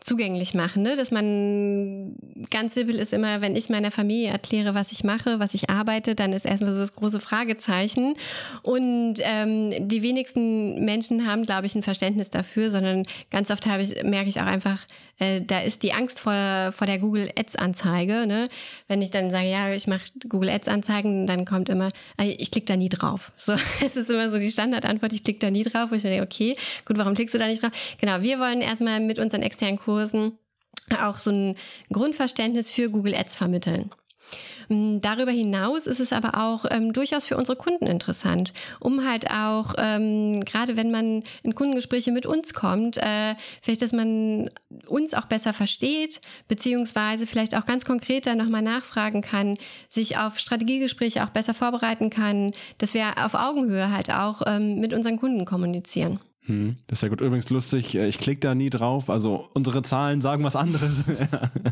zugänglich 0.04 0.52
machen, 0.52 0.82
ne? 0.82 0.96
dass 0.96 1.10
man 1.10 2.14
ganz 2.50 2.74
simpel 2.74 2.96
ist 2.96 3.14
immer, 3.14 3.40
wenn 3.40 3.56
ich 3.56 3.70
meiner 3.70 3.90
Familie 3.90 4.28
erkläre, 4.28 4.74
was 4.74 4.92
ich 4.92 5.02
mache, 5.02 5.40
was 5.40 5.54
ich 5.54 5.70
arbeite, 5.70 6.14
dann 6.14 6.34
ist 6.34 6.44
erstmal 6.44 6.74
so 6.74 6.80
das 6.80 6.94
große 6.94 7.20
Fragezeichen. 7.20 8.14
Und 8.62 9.14
ähm, 9.20 9.88
die 9.88 10.02
wenigsten 10.02 10.84
Menschen 10.84 11.26
haben, 11.26 11.46
glaube 11.46 11.66
ich, 11.66 11.74
ein 11.74 11.82
Verständnis 11.82 12.28
dafür, 12.28 12.68
sondern 12.68 13.04
ganz 13.30 13.50
oft 13.50 13.64
habe 13.64 13.82
ich, 13.82 14.02
merke 14.02 14.28
ich 14.28 14.42
auch 14.42 14.46
einfach, 14.46 14.78
äh, 15.20 15.40
da 15.40 15.60
ist 15.60 15.82
die 15.82 15.94
Angst 15.94 16.20
vor, 16.20 16.34
vor 16.72 16.86
der 16.86 16.98
Google 16.98 17.30
Ads 17.34 17.56
Anzeige. 17.56 18.26
Ne? 18.26 18.50
Wenn 18.88 19.00
ich 19.00 19.10
dann 19.10 19.30
sage, 19.30 19.48
ja, 19.48 19.72
ich 19.72 19.86
mache 19.86 20.04
Google 20.28 20.50
Ads 20.50 20.68
Anzeigen, 20.68 21.26
dann 21.26 21.46
kommt 21.46 21.70
immer, 21.70 21.88
ich 22.22 22.50
klicke 22.50 22.66
da 22.66 22.76
nie 22.76 22.90
drauf. 22.90 23.32
So, 23.38 23.54
es 23.82 23.96
ist 23.96 24.10
immer 24.10 24.28
so 24.28 24.38
die 24.38 24.50
Standardantwort, 24.50 25.14
ich 25.14 25.24
klicke 25.24 25.38
da 25.38 25.50
nie 25.50 25.64
drauf, 25.64 25.90
wo 25.90 25.94
ich 25.94 26.04
mir 26.04 26.10
denke, 26.10 26.26
okay, 26.26 26.56
gut, 26.84 26.98
warum 26.98 27.14
klickst 27.14 27.34
du 27.34 27.38
da 27.38 27.46
nicht 27.46 27.62
drauf? 27.62 27.72
Genau, 27.98 28.20
wir 28.20 28.38
wollen 28.38 28.60
erstmal 28.60 29.00
mit 29.00 29.18
unseren 29.18 29.40
externen 29.40 29.78
Kursen 29.78 29.93
Kursen 29.94 30.38
auch 31.00 31.18
so 31.18 31.30
ein 31.30 31.54
Grundverständnis 31.92 32.68
für 32.68 32.90
Google 32.90 33.14
Ads 33.14 33.36
vermitteln. 33.36 33.90
Mm, 34.68 34.98
darüber 35.00 35.30
hinaus 35.30 35.86
ist 35.86 36.00
es 36.00 36.12
aber 36.12 36.42
auch 36.42 36.64
ähm, 36.70 36.92
durchaus 36.92 37.26
für 37.26 37.36
unsere 37.36 37.56
Kunden 37.56 37.86
interessant, 37.86 38.52
um 38.80 39.06
halt 39.06 39.30
auch, 39.30 39.74
ähm, 39.78 40.40
gerade 40.40 40.76
wenn 40.76 40.90
man 40.90 41.22
in 41.42 41.54
Kundengespräche 41.54 42.10
mit 42.10 42.26
uns 42.26 42.54
kommt, 42.54 42.96
äh, 42.96 43.36
vielleicht, 43.62 43.82
dass 43.82 43.92
man 43.92 44.50
uns 44.88 45.14
auch 45.14 45.26
besser 45.26 45.52
versteht, 45.52 46.20
beziehungsweise 46.48 47.26
vielleicht 47.26 47.54
auch 47.54 47.66
ganz 47.66 47.84
konkreter 47.84 48.34
nochmal 48.34 48.62
nachfragen 48.62 49.20
kann, 49.20 49.58
sich 49.88 50.18
auf 50.18 50.38
Strategiegespräche 50.38 51.22
auch 51.22 51.30
besser 51.30 51.54
vorbereiten 51.54 52.10
kann, 52.10 52.52
dass 52.78 52.94
wir 52.94 53.24
auf 53.24 53.34
Augenhöhe 53.34 53.92
halt 53.92 54.10
auch 54.10 54.42
ähm, 54.46 54.80
mit 54.80 54.92
unseren 54.92 55.18
Kunden 55.18 55.44
kommunizieren. 55.44 56.18
Hm, 56.46 56.76
das 56.86 56.98
ist 56.98 57.02
ja 57.02 57.08
gut. 57.08 57.20
Übrigens 57.20 57.50
lustig, 57.50 57.94
äh, 57.94 58.06
ich 58.06 58.18
klicke 58.18 58.40
da 58.40 58.54
nie 58.54 58.70
drauf. 58.70 59.08
Also 59.08 59.48
unsere 59.54 59.82
Zahlen 59.82 60.20
sagen 60.20 60.44
was 60.44 60.56
anderes. 60.56 61.04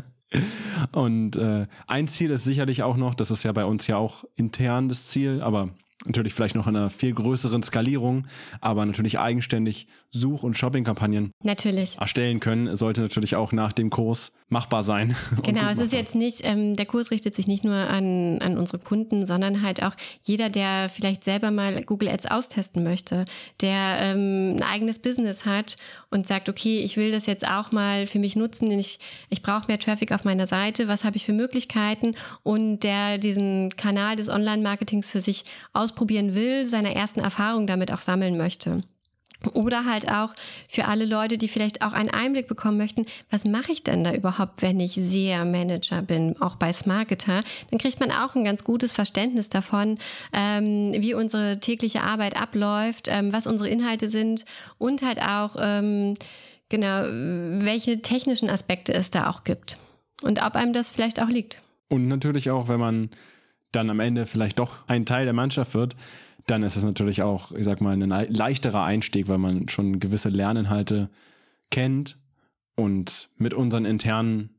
Und 0.91 1.35
äh, 1.35 1.67
ein 1.87 2.07
Ziel 2.07 2.31
ist 2.31 2.43
sicherlich 2.43 2.81
auch 2.81 2.97
noch, 2.97 3.13
das 3.13 3.29
ist 3.29 3.43
ja 3.43 3.51
bei 3.51 3.65
uns 3.65 3.85
ja 3.85 3.97
auch 3.97 4.23
intern 4.35 4.89
das 4.89 5.07
Ziel, 5.07 5.41
aber 5.41 5.69
natürlich 6.05 6.33
vielleicht 6.33 6.55
noch 6.55 6.67
in 6.67 6.75
einer 6.75 6.89
viel 6.89 7.13
größeren 7.13 7.61
Skalierung, 7.61 8.27
aber 8.61 8.85
natürlich 8.85 9.19
eigenständig 9.19 9.87
Such- 10.15 10.43
und 10.43 10.55
Shopping-Kampagnen 10.55 11.31
natürlich. 11.41 11.97
erstellen 11.97 12.39
können, 12.39 12.75
sollte 12.75 13.01
natürlich 13.01 13.35
auch 13.35 13.51
nach 13.51 13.71
dem 13.71 13.89
Kurs 13.89 14.33
machbar 14.47 14.83
sein. 14.83 15.15
Genau, 15.43 15.67
es 15.67 15.79
ist 15.79 15.91
jetzt 15.91 16.15
nicht, 16.15 16.41
ähm, 16.43 16.75
der 16.75 16.85
Kurs 16.85 17.11
richtet 17.11 17.33
sich 17.33 17.47
nicht 17.47 17.63
nur 17.63 17.75
an, 17.75 18.39
an 18.41 18.57
unsere 18.57 18.77
Kunden, 18.79 19.25
sondern 19.25 19.61
halt 19.61 19.83
auch 19.83 19.93
jeder, 20.21 20.49
der 20.49 20.89
vielleicht 20.89 21.23
selber 21.23 21.51
mal 21.51 21.83
Google 21.83 22.09
Ads 22.09 22.27
austesten 22.27 22.83
möchte, 22.83 23.25
der 23.61 23.97
ähm, 23.99 24.55
ein 24.57 24.63
eigenes 24.63 24.99
Business 24.99 25.45
hat 25.45 25.75
und 26.11 26.27
sagt, 26.27 26.49
okay, 26.49 26.79
ich 26.79 26.95
will 26.95 27.11
das 27.11 27.25
jetzt 27.25 27.47
auch 27.47 27.71
mal 27.71 28.05
für 28.05 28.19
mich 28.19 28.35
nutzen, 28.35 28.71
ich, 28.71 28.99
ich 29.29 29.41
brauche 29.41 29.67
mehr 29.67 29.79
Traffic 29.79 30.11
auf 30.11 30.23
meiner 30.23 30.45
Seite, 30.47 30.87
was 30.87 31.03
habe 31.03 31.17
ich 31.17 31.25
für 31.25 31.33
Möglichkeiten 31.33 32.15
und 32.43 32.81
der 32.81 33.17
diesen 33.17 33.75
Kanal 33.75 34.15
des 34.15 34.29
Online-Marketings 34.29 35.09
für 35.09 35.21
sich 35.21 35.45
ausprobieren 35.73 36.35
will, 36.35 36.65
seine 36.65 36.93
ersten 36.93 37.19
Erfahrungen 37.19 37.67
damit 37.67 37.91
auch 37.91 38.01
sammeln 38.01 38.37
möchte. 38.37 38.83
Oder 39.53 39.85
halt 39.85 40.09
auch 40.09 40.33
für 40.69 40.85
alle 40.85 41.05
Leute, 41.05 41.37
die 41.37 41.47
vielleicht 41.47 41.81
auch 41.81 41.93
einen 41.93 42.09
Einblick 42.09 42.47
bekommen 42.47 42.77
möchten, 42.77 43.05
was 43.29 43.45
mache 43.45 43.71
ich 43.71 43.83
denn 43.83 44.03
da 44.03 44.13
überhaupt, 44.13 44.61
wenn 44.61 44.79
ich 44.79 44.93
SEA-Manager 44.93 46.01
bin, 46.01 46.41
auch 46.41 46.55
bei 46.55 46.71
Smarketer, 46.71 47.43
dann 47.69 47.79
kriegt 47.79 47.99
man 47.99 48.11
auch 48.11 48.35
ein 48.35 48.45
ganz 48.45 48.63
gutes 48.63 48.91
Verständnis 48.91 49.49
davon, 49.49 49.97
ähm, 50.31 50.93
wie 50.93 51.13
unsere 51.13 51.59
tägliche 51.59 52.01
Arbeit 52.03 52.39
abläuft, 52.39 53.07
ähm, 53.09 53.33
was 53.33 53.47
unsere 53.47 53.69
Inhalte 53.69 54.07
sind 54.07 54.45
und 54.77 55.01
halt 55.01 55.21
auch, 55.21 55.55
ähm, 55.59 56.15
genau, 56.69 57.03
welche 57.63 58.01
technischen 58.01 58.49
Aspekte 58.49 58.93
es 58.93 59.11
da 59.11 59.29
auch 59.29 59.43
gibt 59.43 59.77
und 60.23 60.41
ob 60.43 60.55
einem 60.55 60.73
das 60.73 60.89
vielleicht 60.89 61.21
auch 61.21 61.29
liegt. 61.29 61.59
Und 61.89 62.07
natürlich 62.07 62.49
auch, 62.49 62.67
wenn 62.69 62.79
man 62.79 63.09
dann 63.71 63.89
am 63.89 63.99
Ende 63.99 64.25
vielleicht 64.25 64.59
doch 64.59 64.87
ein 64.87 65.05
Teil 65.05 65.25
der 65.25 65.33
Mannschaft 65.33 65.73
wird, 65.73 65.95
dann 66.47 66.63
ist 66.63 66.75
es 66.75 66.83
natürlich 66.83 67.21
auch, 67.21 67.51
ich 67.53 67.65
sag 67.65 67.81
mal, 67.81 67.91
ein 67.91 68.09
leichterer 68.09 68.83
Einstieg, 68.83 69.27
weil 69.27 69.37
man 69.37 69.69
schon 69.69 69.99
gewisse 69.99 70.29
Lerninhalte 70.29 71.09
kennt 71.71 72.17
und 72.75 73.29
mit 73.37 73.53
unseren 73.53 73.85
internen 73.85 74.49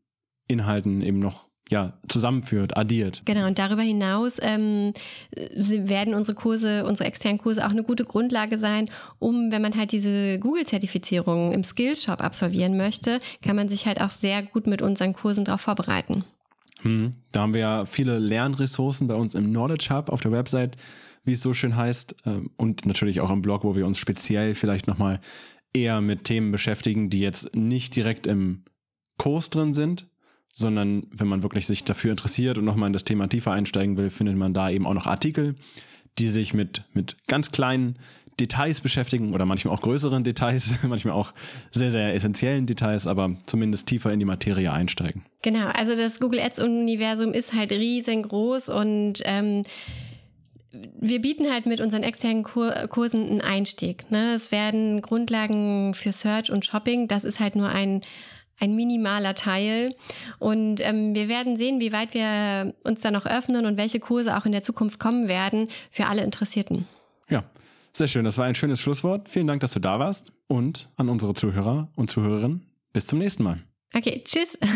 Inhalten 0.49 1.03
eben 1.03 1.19
noch 1.19 1.49
ja, 1.71 1.95
zusammenführt, 2.09 2.77
addiert. 2.77 3.23
Genau, 3.25 3.47
und 3.47 3.59
darüber 3.59 3.83
hinaus 3.83 4.37
ähm, 4.43 4.93
werden 5.35 6.15
unsere 6.15 6.37
Kurse, 6.37 6.85
unsere 6.85 7.09
externen 7.09 7.39
Kurse 7.39 7.65
auch 7.65 7.71
eine 7.71 7.83
gute 7.83 8.05
Grundlage 8.05 8.59
sein, 8.59 8.91
um, 9.19 9.51
wenn 9.51 9.63
man 9.63 9.75
halt 9.75 9.93
diese 9.93 10.39
Google-Zertifizierung 10.41 11.53
im 11.53 11.65
Skillshop 11.65 12.23
absolvieren 12.23 12.77
möchte, 12.77 13.19
kann 13.43 13.57
man 13.57 13.69
sich 13.69 13.87
halt 13.87 14.01
auch 14.03 14.11
sehr 14.11 14.43
gut 14.43 14.67
mit 14.67 14.83
unseren 14.83 15.15
Kursen 15.15 15.47
darauf 15.47 15.63
vorbereiten. 15.63 16.25
Hm, 16.83 17.13
da 17.33 17.41
haben 17.41 17.55
wir 17.55 17.61
ja 17.61 17.85
viele 17.87 18.19
Lernressourcen 18.19 19.09
bei 19.09 19.15
uns 19.15 19.35
im 19.35 19.47
Knowledge 19.47 19.89
Hub 19.89 20.11
auf 20.11 20.21
der 20.21 20.33
Website 20.33 20.77
wie 21.25 21.33
es 21.33 21.41
so 21.41 21.53
schön 21.53 21.77
heißt. 21.77 22.17
Ähm, 22.27 22.51
und 22.57 22.87
natürlich 22.87 23.21
auch 23.21 23.31
im 23.31 23.43
Blog, 23.43 23.65
wo 23.65 23.77
wir 23.77 23.87
uns 23.87 23.99
speziell 23.99 24.55
vielleicht 24.55 24.87
nochmal 24.87 25.21
eher 25.73 26.01
mit 26.01 26.25
Themen 26.25 26.53
beschäftigen, 26.53 27.11
die 27.11 27.21
jetzt 27.21 27.55
nicht 27.55 27.97
direkt 27.97 28.27
im 28.27 28.65
Kurs 29.19 29.51
drin 29.51 29.73
sind, 29.73 30.09
sondern 30.53 31.07
wenn 31.11 31.27
man 31.27 31.43
wirklich 31.43 31.67
sich 31.67 31.85
dafür 31.85 32.13
interessiert 32.13 32.59
und 32.59 32.65
nochmal 32.65 32.87
in 32.89 32.93
das 32.93 33.05
Thema 33.05 33.27
tiefer 33.29 33.53
einsteigen 33.53 33.97
will, 33.97 34.11
findet 34.11 34.37
man 34.37 34.55
da 34.55 34.71
eben 34.71 34.87
auch 34.87 34.95
noch 34.95 35.07
Artikel, 35.07 35.57
die 36.19 36.29
sich 36.29 36.55
mit, 36.55 36.85
mit 36.95 37.17
ganz 37.27 37.51
kleinen 37.51 37.99
Details 38.41 38.81
beschäftigen 38.81 39.33
oder 39.33 39.47
manchmal 39.47 39.75
auch 39.75 39.81
größeren 39.81 40.25
Details, 40.25 40.75
manchmal 40.83 41.15
auch 41.15 41.33
sehr, 41.71 41.91
sehr 41.91 42.15
essentiellen 42.15 42.67
Details, 42.67 43.07
aber 43.07 43.37
zumindest 43.47 43.89
tiefer 43.89 44.13
in 44.13 44.19
die 44.19 44.25
Materie 44.25 44.73
einsteigen. 44.73 45.25
Genau, 45.43 45.67
also 45.69 45.95
das 45.97 46.21
Google 46.21 46.41
Ads-Universum 46.41 47.33
ist 47.33 47.53
halt 47.53 47.71
riesengroß 47.71 48.71
und 48.71 49.23
ähm, 49.25 49.63
wir 50.99 51.21
bieten 51.21 51.51
halt 51.51 51.67
mit 51.67 51.81
unseren 51.81 52.03
externen 52.03 52.43
Kursen 52.43 53.29
einen 53.29 53.41
Einstieg. 53.41 54.11
Ne? 54.11 54.35
Es 54.35 54.51
werden 54.53 55.03
Grundlagen 55.03 55.95
für 55.95 56.13
Search 56.13 56.51
und 56.51 56.65
Shopping. 56.65 57.09
Das 57.09 57.25
ist 57.25 57.41
halt 57.41 57.57
nur 57.57 57.69
ein, 57.69 58.03
ein 58.59 58.75
minimaler 58.75 59.35
Teil. 59.35 59.95
Und 60.39 60.81
ähm, 60.81 61.15
wir 61.15 61.29
werden 61.29 61.57
sehen, 61.57 61.81
wie 61.81 61.93
weit 61.93 62.15
wir 62.15 62.75
uns 62.85 63.01
da 63.01 63.11
noch 63.11 63.27
öffnen 63.27 63.67
und 63.67 63.77
welche 63.77 64.01
Kurse 64.01 64.37
auch 64.37 64.47
in 64.47 64.53
der 64.53 64.63
Zukunft 64.63 64.99
kommen 64.99 65.29
werden 65.29 65.69
für 65.91 66.07
alle 66.07 66.23
Interessierten. 66.23 66.87
Ja, 67.29 67.45
sehr 67.93 68.09
schön. 68.09 68.25
Das 68.25 68.39
war 68.39 68.47
ein 68.47 68.55
schönes 68.55 68.81
Schlusswort. 68.81 69.29
Vielen 69.29 69.47
Dank, 69.47 69.61
dass 69.61 69.73
du 69.73 69.81
da 69.81 69.99
warst. 69.99 70.33
Und 70.47 70.89
an 70.97 71.09
unsere 71.09 71.35
Zuhörer 71.35 71.89
und 71.97 72.11
Zuhörerinnen. 72.11 72.67
Bis 72.93 73.07
zum 73.07 73.19
nächsten 73.19 73.43
Mal. 73.43 73.59
Okay, 73.95 74.23
tschüss. 74.25 74.59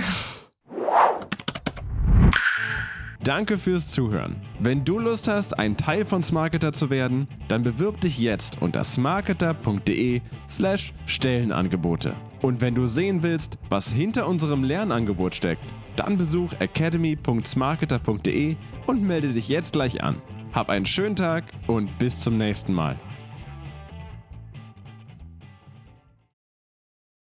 Danke 3.29 3.59
fürs 3.59 3.93
Zuhören. 3.93 4.37
Wenn 4.59 4.87
du 4.87 4.99
Lust 4.99 5.29
hast, 5.29 5.59
ein 5.59 5.77
Teil 5.77 6.07
von 6.07 6.23
Smarketer 6.23 6.73
zu 6.73 6.88
werden, 6.88 7.29
dann 7.49 7.62
bewirb 7.62 8.01
dich 8.01 8.19
jetzt 8.19 8.62
unter 8.62 8.83
smarketer.de 8.83 10.23
slash 10.49 10.95
Stellenangebote. 11.05 12.14
Und 12.41 12.62
wenn 12.62 12.75
du 12.75 12.87
sehen 12.87 13.23
willst, 13.23 13.59
was 13.69 13.93
hinter 13.93 14.27
unserem 14.27 14.64
Lernangebot 14.64 15.35
steckt, 15.35 15.75
dann 15.95 16.17
besuch 16.17 16.55
academy.smarketer.de 16.59 18.57
und 18.87 19.03
melde 19.03 19.35
dich 19.35 19.51
jetzt 19.51 19.75
gleich 19.75 20.03
an. 20.03 20.23
Hab 20.55 20.71
einen 20.71 20.87
schönen 20.87 21.14
Tag 21.14 21.45
und 21.67 21.99
bis 21.99 22.23
zum 22.23 22.38
nächsten 22.38 22.73
Mal. 22.73 22.97